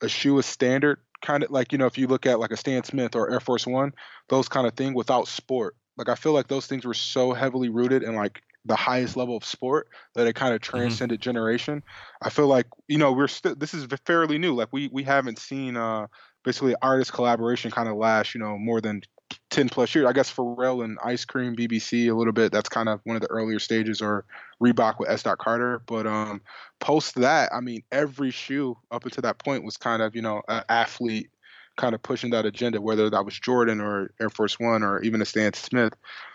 [0.01, 2.57] a shoe a standard kind of like you know if you look at like a
[2.57, 3.93] Stan Smith or Air Force One,
[4.29, 5.75] those kind of thing without sport.
[5.97, 9.37] Like I feel like those things were so heavily rooted in like the highest level
[9.37, 11.83] of sport that it kind of transcended generation.
[12.21, 14.53] I feel like you know we're still this is fairly new.
[14.55, 16.07] Like we we haven't seen uh
[16.43, 19.01] basically artist collaboration kind of last you know more than
[19.49, 20.07] 10 plus years.
[20.07, 22.51] I guess Pharrell and Ice Cream BBC a little bit.
[22.51, 24.25] That's kind of one of the earlier stages, or
[24.61, 25.23] Reebok with S.
[25.23, 25.81] Dot Carter.
[25.85, 26.41] But um,
[26.79, 30.41] post that, I mean, every shoe up until that point was kind of you know
[30.47, 31.29] an athlete
[31.77, 35.21] kind of pushing that agenda, whether that was Jordan or Air Force One or even
[35.21, 35.93] a Stan Smith.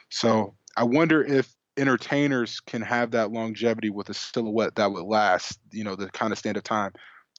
[0.08, 5.58] So I wonder if entertainers can have that longevity with a silhouette that would last,
[5.70, 6.92] you know, the kind of stand of time.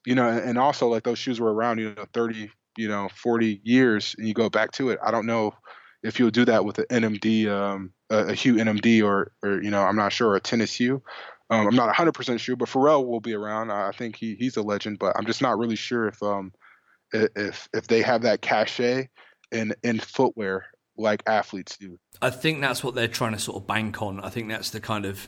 [0.05, 3.61] You know, and also like those shoes were around, you know, 30, you know, 40
[3.63, 4.99] years and you go back to it.
[5.03, 5.53] I don't know
[6.03, 9.71] if you'll do that with an NMD, um, a, a Hu NMD or, or, you
[9.71, 11.01] know, I'm not sure, a tennis Hu.
[11.49, 13.71] Um, I'm not 100% sure, but Pharrell will be around.
[13.71, 16.51] I think he, he's a legend, but I'm just not really sure if um
[17.13, 19.09] if if they have that cachet
[19.51, 20.65] in in footwear
[20.97, 21.97] like athletes do.
[22.21, 24.79] i think that's what they're trying to sort of bank on i think that's the
[24.79, 25.27] kind of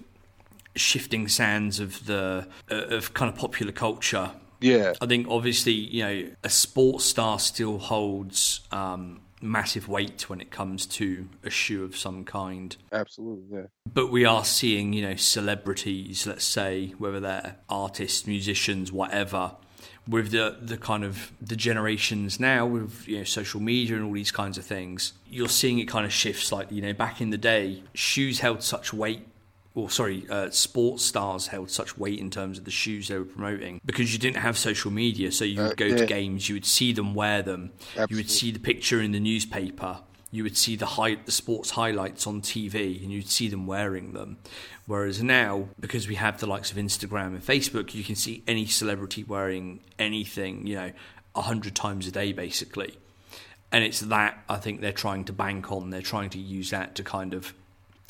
[0.76, 4.32] shifting sands of the uh, of kind of popular culture
[4.62, 10.42] Yeah, I think obviously, you know, a sports star still holds um, massive weight when
[10.42, 12.76] it comes to a shoe of some kind.
[12.92, 13.58] absolutely.
[13.58, 13.66] Yeah.
[13.94, 19.52] But we are seeing, you know, celebrities, let's say, whether they're artists, musicians, whatever,
[20.08, 24.12] with the, the kind of the generations now with you know social media and all
[24.14, 26.76] these kinds of things, you're seeing it kind of shift slightly.
[26.78, 29.28] You know, back in the day, shoes held such weight
[29.74, 33.26] or sorry, uh, sports stars held such weight in terms of the shoes they were
[33.26, 35.32] promoting because you didn't have social media.
[35.34, 35.98] So you would Uh, go yeah.
[35.98, 37.72] to games, you would see them wear them,
[38.10, 40.00] you would see the picture in the newspaper,
[40.36, 44.14] you would see the high, the sports highlights on TV, and you'd see them wearing
[44.14, 44.38] them.
[44.86, 48.66] Whereas now, because we have the likes of Instagram and Facebook, you can see any
[48.66, 50.92] celebrity wearing anything, you know,
[51.34, 52.98] a hundred times a day basically
[53.76, 55.90] and it's that I think they're trying to bank on.
[55.90, 57.54] They're trying to use that to kind of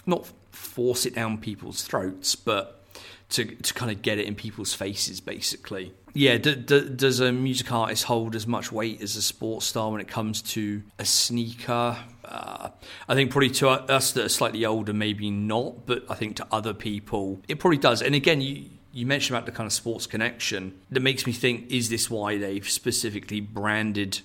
[0.06, 2.85] not force it down people's throats, but
[3.30, 5.94] to to kind of get it in people's faces, basically.
[6.14, 9.92] Yeah, d- d- does a music artist hold as much weight as a sports star
[9.92, 11.98] when it comes to a sneaker?
[12.24, 12.70] Uh,
[13.10, 16.48] I think probably to us that are slightly older, maybe not, but I think to
[16.52, 18.02] other people, it probably does.
[18.02, 21.70] And again, you you mentioned about the kind of sports connection that makes me think:
[21.70, 24.22] is this why they've specifically branded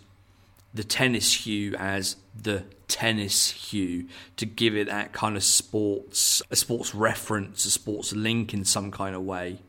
[0.72, 4.04] the tennis Hu as the tennis Hu
[4.36, 8.90] to give it that kind of sports a sports reference a sports link in some
[8.90, 9.60] kind of way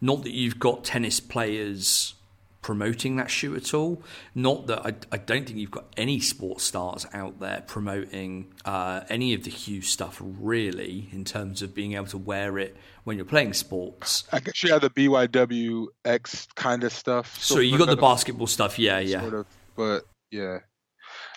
[0.00, 2.14] not that you've got tennis players
[2.60, 4.02] promoting that shoe at all
[4.34, 9.00] not that i, I don't think you've got any sports stars out there promoting uh,
[9.08, 13.16] any of the Hu stuff really in terms of being able to wear it when
[13.16, 17.42] you're playing sports I guess you have the BYWX kind of stuff.
[17.42, 20.58] so you got the basketball stuff yeah yeah Sort of, but yeah.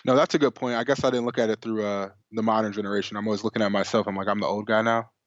[0.06, 0.76] No, that's a good point.
[0.76, 3.16] I guess I didn't look at it through uh, the modern generation.
[3.16, 4.06] I'm always looking at myself.
[4.06, 5.10] I'm like, I'm the old guy now.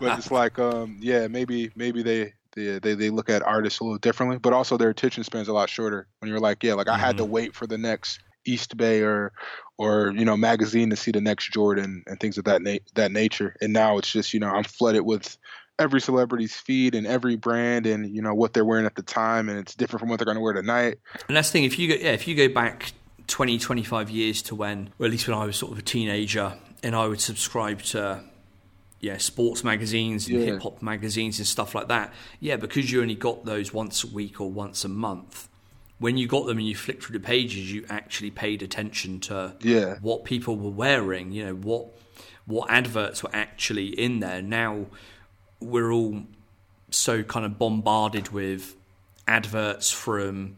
[0.00, 3.84] but it's like, um, yeah, maybe maybe they, they they they look at artists a
[3.84, 6.08] little differently, but also their attention span's a lot shorter.
[6.18, 7.32] When you're like, yeah, like I had to Mm-hmm.
[7.32, 9.32] wait for the next Eastbay or
[9.78, 13.12] or you know magazine to see the next Jordan and things of that na- that
[13.12, 13.54] nature.
[13.60, 15.38] And now it's just you know I'm flooded with
[15.78, 19.48] every celebrity's feed and every brand and you know what they're wearing at the time
[19.48, 20.98] and it's different from what they're going to wear tonight
[21.28, 21.64] And that's the thing.
[21.64, 22.92] If you go, yeah, if you go back
[23.26, 26.54] 20, 25 years to when, or at least when I was sort of a teenager,
[26.82, 28.22] and I would subscribe to,
[29.00, 30.46] yeah, sports magazines and Yeah.
[30.52, 32.12] hip hop magazines and stuff like that.
[32.40, 35.48] Yeah, because you only got those once a week or once a month.
[35.98, 39.54] When you got them and you flicked through the pages, you actually paid attention to
[39.62, 39.98] Yeah.
[40.00, 41.32] what people were wearing.
[41.32, 41.86] You know what
[42.44, 44.42] what adverts were actually in there.
[44.42, 44.86] Now
[45.60, 46.24] we're all
[46.90, 48.74] so kind of bombarded with
[49.28, 50.56] adverts from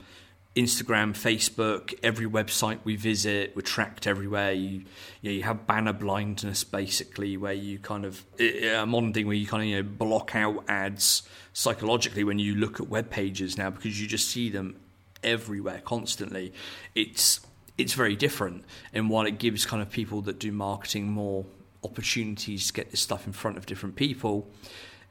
[0.56, 4.52] Instagram, Facebook, every website we visit, we're tracked everywhere.
[4.52, 4.84] You,
[5.20, 9.36] you, know, you have banner blindness, basically, where you kind of a modern thing where
[9.36, 13.58] you kind of you know block out ads psychologically when you look at web pages
[13.58, 14.76] now because you just see them
[15.24, 16.52] everywhere constantly.
[16.94, 17.40] It's
[17.76, 21.44] it's very different, and while it gives kind of people that do marketing more
[21.82, 24.48] opportunities to get this stuff in front of different people,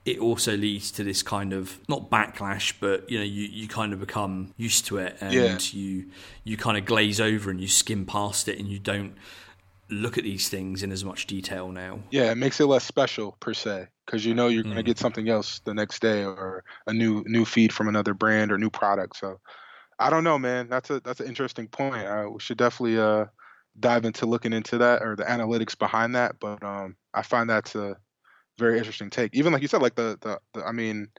[0.05, 3.93] it also leads to this kind of not backlash, but you know, you, you kind
[3.93, 5.57] of become used to it and Yeah.
[5.71, 6.07] you
[6.43, 9.15] you kind of glaze over and you skim past it and you don't
[9.89, 11.99] look at these things in as much detail now.
[12.09, 14.85] Yeah, it makes it less special per se because you know you're gonna Mm.
[14.85, 18.57] get something else the next day or a new new feed from another brand or
[18.57, 19.15] new product.
[19.17, 19.39] So
[19.99, 20.67] I don't know, man.
[20.69, 22.05] That's a that's an interesting point.
[22.05, 23.25] Uh, we should definitely uh,
[23.79, 26.39] dive into looking into that or the analytics behind that.
[26.39, 27.95] But um, I find that's a
[28.57, 29.33] very interesting take.
[29.33, 31.09] Even like you said, like the the, the I mean.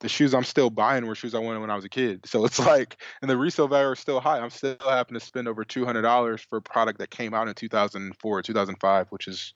[0.00, 2.26] The shoes I'm still buying were shoes I wanted when I was a kid.
[2.26, 4.40] So it's like, and the resale value is still high.
[4.40, 8.42] I'm still having to spend over $200 for a product that came out in 2004,
[8.42, 9.54] 2005, which is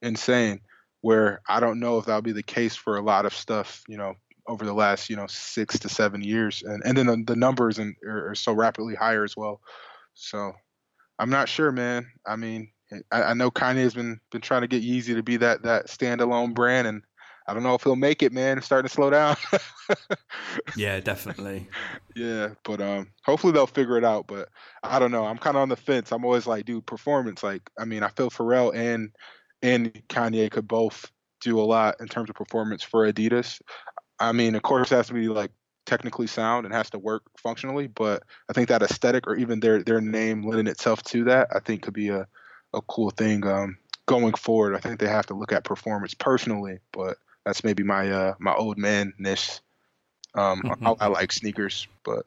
[0.00, 0.60] insane
[1.00, 3.96] where I don't know if that'll be the case for a lot of stuff, you
[3.96, 4.14] know,
[4.46, 6.62] over the last, you know, six to seven years.
[6.62, 9.60] And and then the, the numbers and are, are so rapidly higher as well.
[10.14, 10.52] So
[11.18, 12.06] I'm not sure, man.
[12.26, 12.70] I mean,
[13.10, 16.54] I, I know Kanye's been been trying to get Yeezy to be that that standalone
[16.54, 17.02] brand, and
[17.46, 18.58] I don't know if he'll make it, man.
[18.58, 19.36] It's starting to slow down.
[20.76, 21.68] Yeah, definitely.
[22.14, 24.26] Yeah, but um, hopefully they'll figure it out.
[24.26, 24.48] But
[24.82, 25.24] I don't know.
[25.24, 26.12] I'm kind of on the fence.
[26.12, 27.42] I'm always like, dude, performance.
[27.42, 29.10] Like, I mean, I feel Pharrell and
[29.62, 31.10] and Kanye could both
[31.40, 33.60] do a lot in terms of performance for Adidas.
[34.20, 35.50] I mean, of course, it has to be like
[35.86, 37.86] technically sound and has to work functionally.
[37.86, 41.60] But I think that aesthetic or even their their name lending itself to that, I
[41.60, 42.26] think could be a
[42.74, 44.74] a cool thing um, going forward.
[44.74, 48.54] I think they have to look at performance personally, but that's maybe my uh my
[48.54, 49.60] old man ness.
[50.34, 52.26] Um, I, I like sneakers, but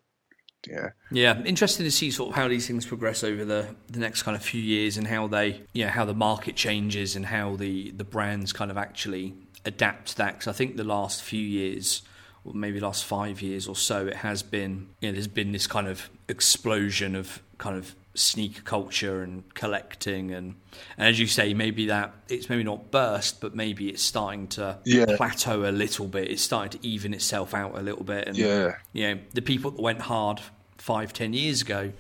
[0.68, 4.24] yeah, Yeah, interesting to see sort of how these things progress over the, the next
[4.24, 7.56] kind of few years and how they, you know, how the market changes and how
[7.56, 9.34] the, the brands kind of actually
[9.66, 10.34] adapt to that.
[10.34, 12.04] Because I think the last few years,
[12.44, 15.68] or maybe last five years or so, it has been, you know, there's been this
[15.68, 20.56] kind of explosion of kind of sneaker culture and collecting and,
[20.98, 24.78] and as you say maybe that it's maybe not burst but maybe it's starting to
[24.84, 25.06] Yeah.
[25.16, 28.76] plateau a little bit it's starting to even itself out a little bit and Yeah.
[28.92, 30.42] you know the people that went hard
[30.78, 31.94] five ten years ago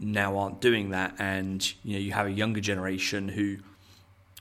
[0.00, 3.56] now aren't doing that and you know you have a younger generation who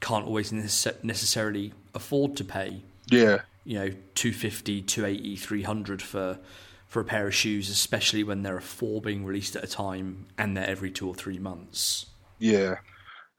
[0.02, 2.82] can't always necess- necessarily afford to pay
[3.12, 6.40] yeah, you know 250 280 300 for
[6.96, 10.26] for a pair of shoes especially when there are four being released at a time
[10.38, 12.08] and they're every two or three months
[12.40, 12.76] yeah.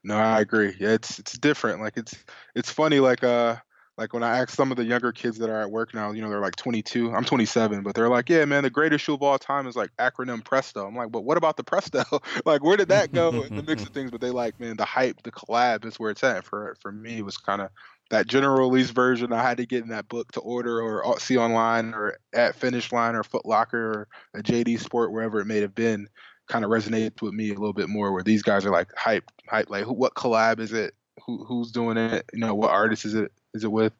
[0.03, 0.75] No, I agree.
[0.79, 1.81] Yeah, it's it's different.
[1.81, 2.15] Like it's
[2.55, 2.99] it's funny.
[2.99, 3.57] Like uh,
[3.97, 6.21] like when I ask some of the younger kids that are at work now, you
[6.21, 7.13] know, they're like 22.
[7.13, 9.89] I'm 27, but they're like, yeah, man, the greatest shoe of all time is like
[9.97, 10.85] acronym Presto.
[10.85, 12.03] I'm like, but what about the Presto?
[12.45, 14.11] like, where did that go in the mix of things?
[14.11, 16.45] But they like, man, the hype, the collab is where it's at.
[16.45, 17.69] For for me, it was kind of
[18.09, 19.33] that general release version.
[19.33, 22.91] I had to get in that book to order or see online or at Finish
[22.91, 24.07] Line or Foot Locker or
[24.39, 26.07] a JD Sport, wherever it may have been.
[26.47, 28.13] Kind of resonated with me a little bit more.
[28.13, 29.69] Where these guys are like hype, hype.
[29.69, 30.93] Like, who, what collab is it?
[31.25, 32.25] Who, who's doing it?
[32.31, 33.31] You know, what artist is it?
[33.57, 33.93] is it with?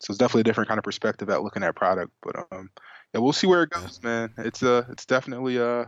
[0.00, 2.12] So it's definitely a different kind of perspective at looking at product.
[2.22, 2.70] But um,
[3.12, 4.32] yeah, we'll see where it goes, man.
[4.38, 5.86] It's uh, it's definitely uh,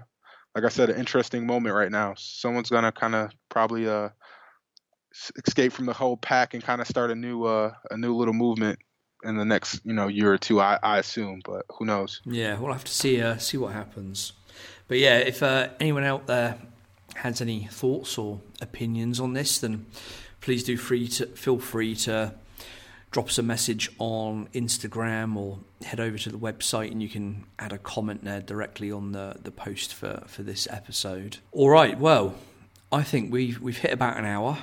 [0.55, 2.15] like I said, an interesting moment right now.
[2.17, 4.09] Someone's gonna kind of probably uh,
[5.47, 8.35] escape from the whole pack and kind of start a new uh, a new little
[8.35, 8.79] movement
[9.25, 10.61] in the next you know year or two.
[10.61, 12.21] I, I assume, but who knows?
[12.25, 14.33] Yeah, we'll have to see uh, see what happens.
[14.89, 16.59] But yeah, if uh, anyone out there
[17.17, 19.87] has any thoughts or opinions on this, then
[20.41, 22.35] please do free to feel free to
[23.11, 27.45] drop us a message on Instagram or head over to the website and you can
[27.59, 31.39] add a comment there directly on the, the post for, for this episode.
[31.51, 32.37] All right, well,
[32.93, 34.59] I think we've we've hit about an hour.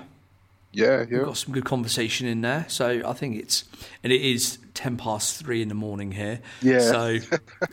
[0.77, 1.17] Yeah, yeah.
[1.17, 2.65] We've got some good conversation in there.
[2.69, 3.63] So I think it's
[4.03, 6.39] and it is ten past three in the morning here.
[6.61, 6.79] Yeah.
[6.79, 7.17] So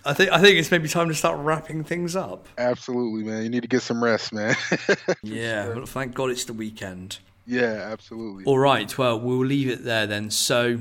[0.07, 2.49] I think I think it's maybe time to start wrapping things up.
[2.57, 3.43] Absolutely, man.
[3.43, 4.57] You need to get some rest, man.
[5.23, 5.65] yeah.
[5.65, 5.77] Sure.
[5.77, 7.19] Well, thank God it's the weekend.
[7.47, 8.45] Yeah, absolutely.
[8.45, 8.97] All right.
[8.97, 10.31] Well, we'll leave it there then.
[10.31, 10.79] So,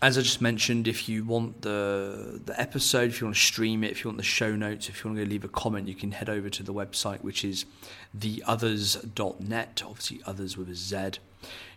[0.00, 3.82] as I just mentioned, if you want the the episode, if you want to stream
[3.82, 5.96] it, if you want the show notes, if you want to leave a comment, you
[5.96, 7.64] can head over to the website, which is
[8.16, 9.82] theotherz.net.
[9.84, 11.18] Obviously, others with a Z.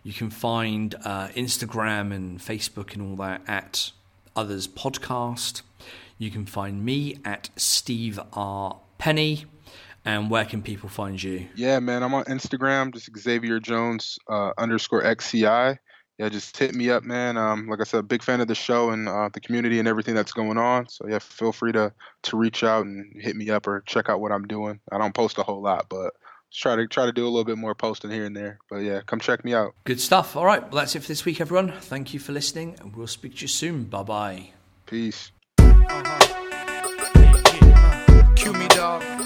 [0.02, 3.92] You can find uh, Instagram and Facebook and all that at
[4.36, 5.62] Otherz Podcast.
[6.18, 9.44] You can find me at Steve R Penny.
[10.04, 11.48] And where can people find you?
[11.54, 15.76] Yeah, man, I'm on Instagram, just Xavier Jones uh, underscore XCI.
[16.18, 17.36] Yeah, just hit me up, man.
[17.36, 20.16] Um, like I said, big fan of the show and uh, the community and everything
[20.16, 20.88] that's going on.
[20.88, 21.92] So yeah, feel free to
[22.22, 24.80] to reach out and hit me up or check out what I'm doing.
[24.90, 26.14] I don't post a whole lot, but
[26.52, 28.58] try to try to do a little bit more posting here and there.
[28.70, 29.74] But yeah, come check me out.
[29.84, 30.36] Good stuff.
[30.36, 31.72] All right, well that's it for this week, everyone.
[31.80, 33.84] Thank you for listening, and we'll speak to you soon.
[33.84, 34.50] Bye bye.
[34.86, 35.32] Peace.
[35.58, 36.34] Uh-huh.
[38.36, 39.17] Cue me, dog.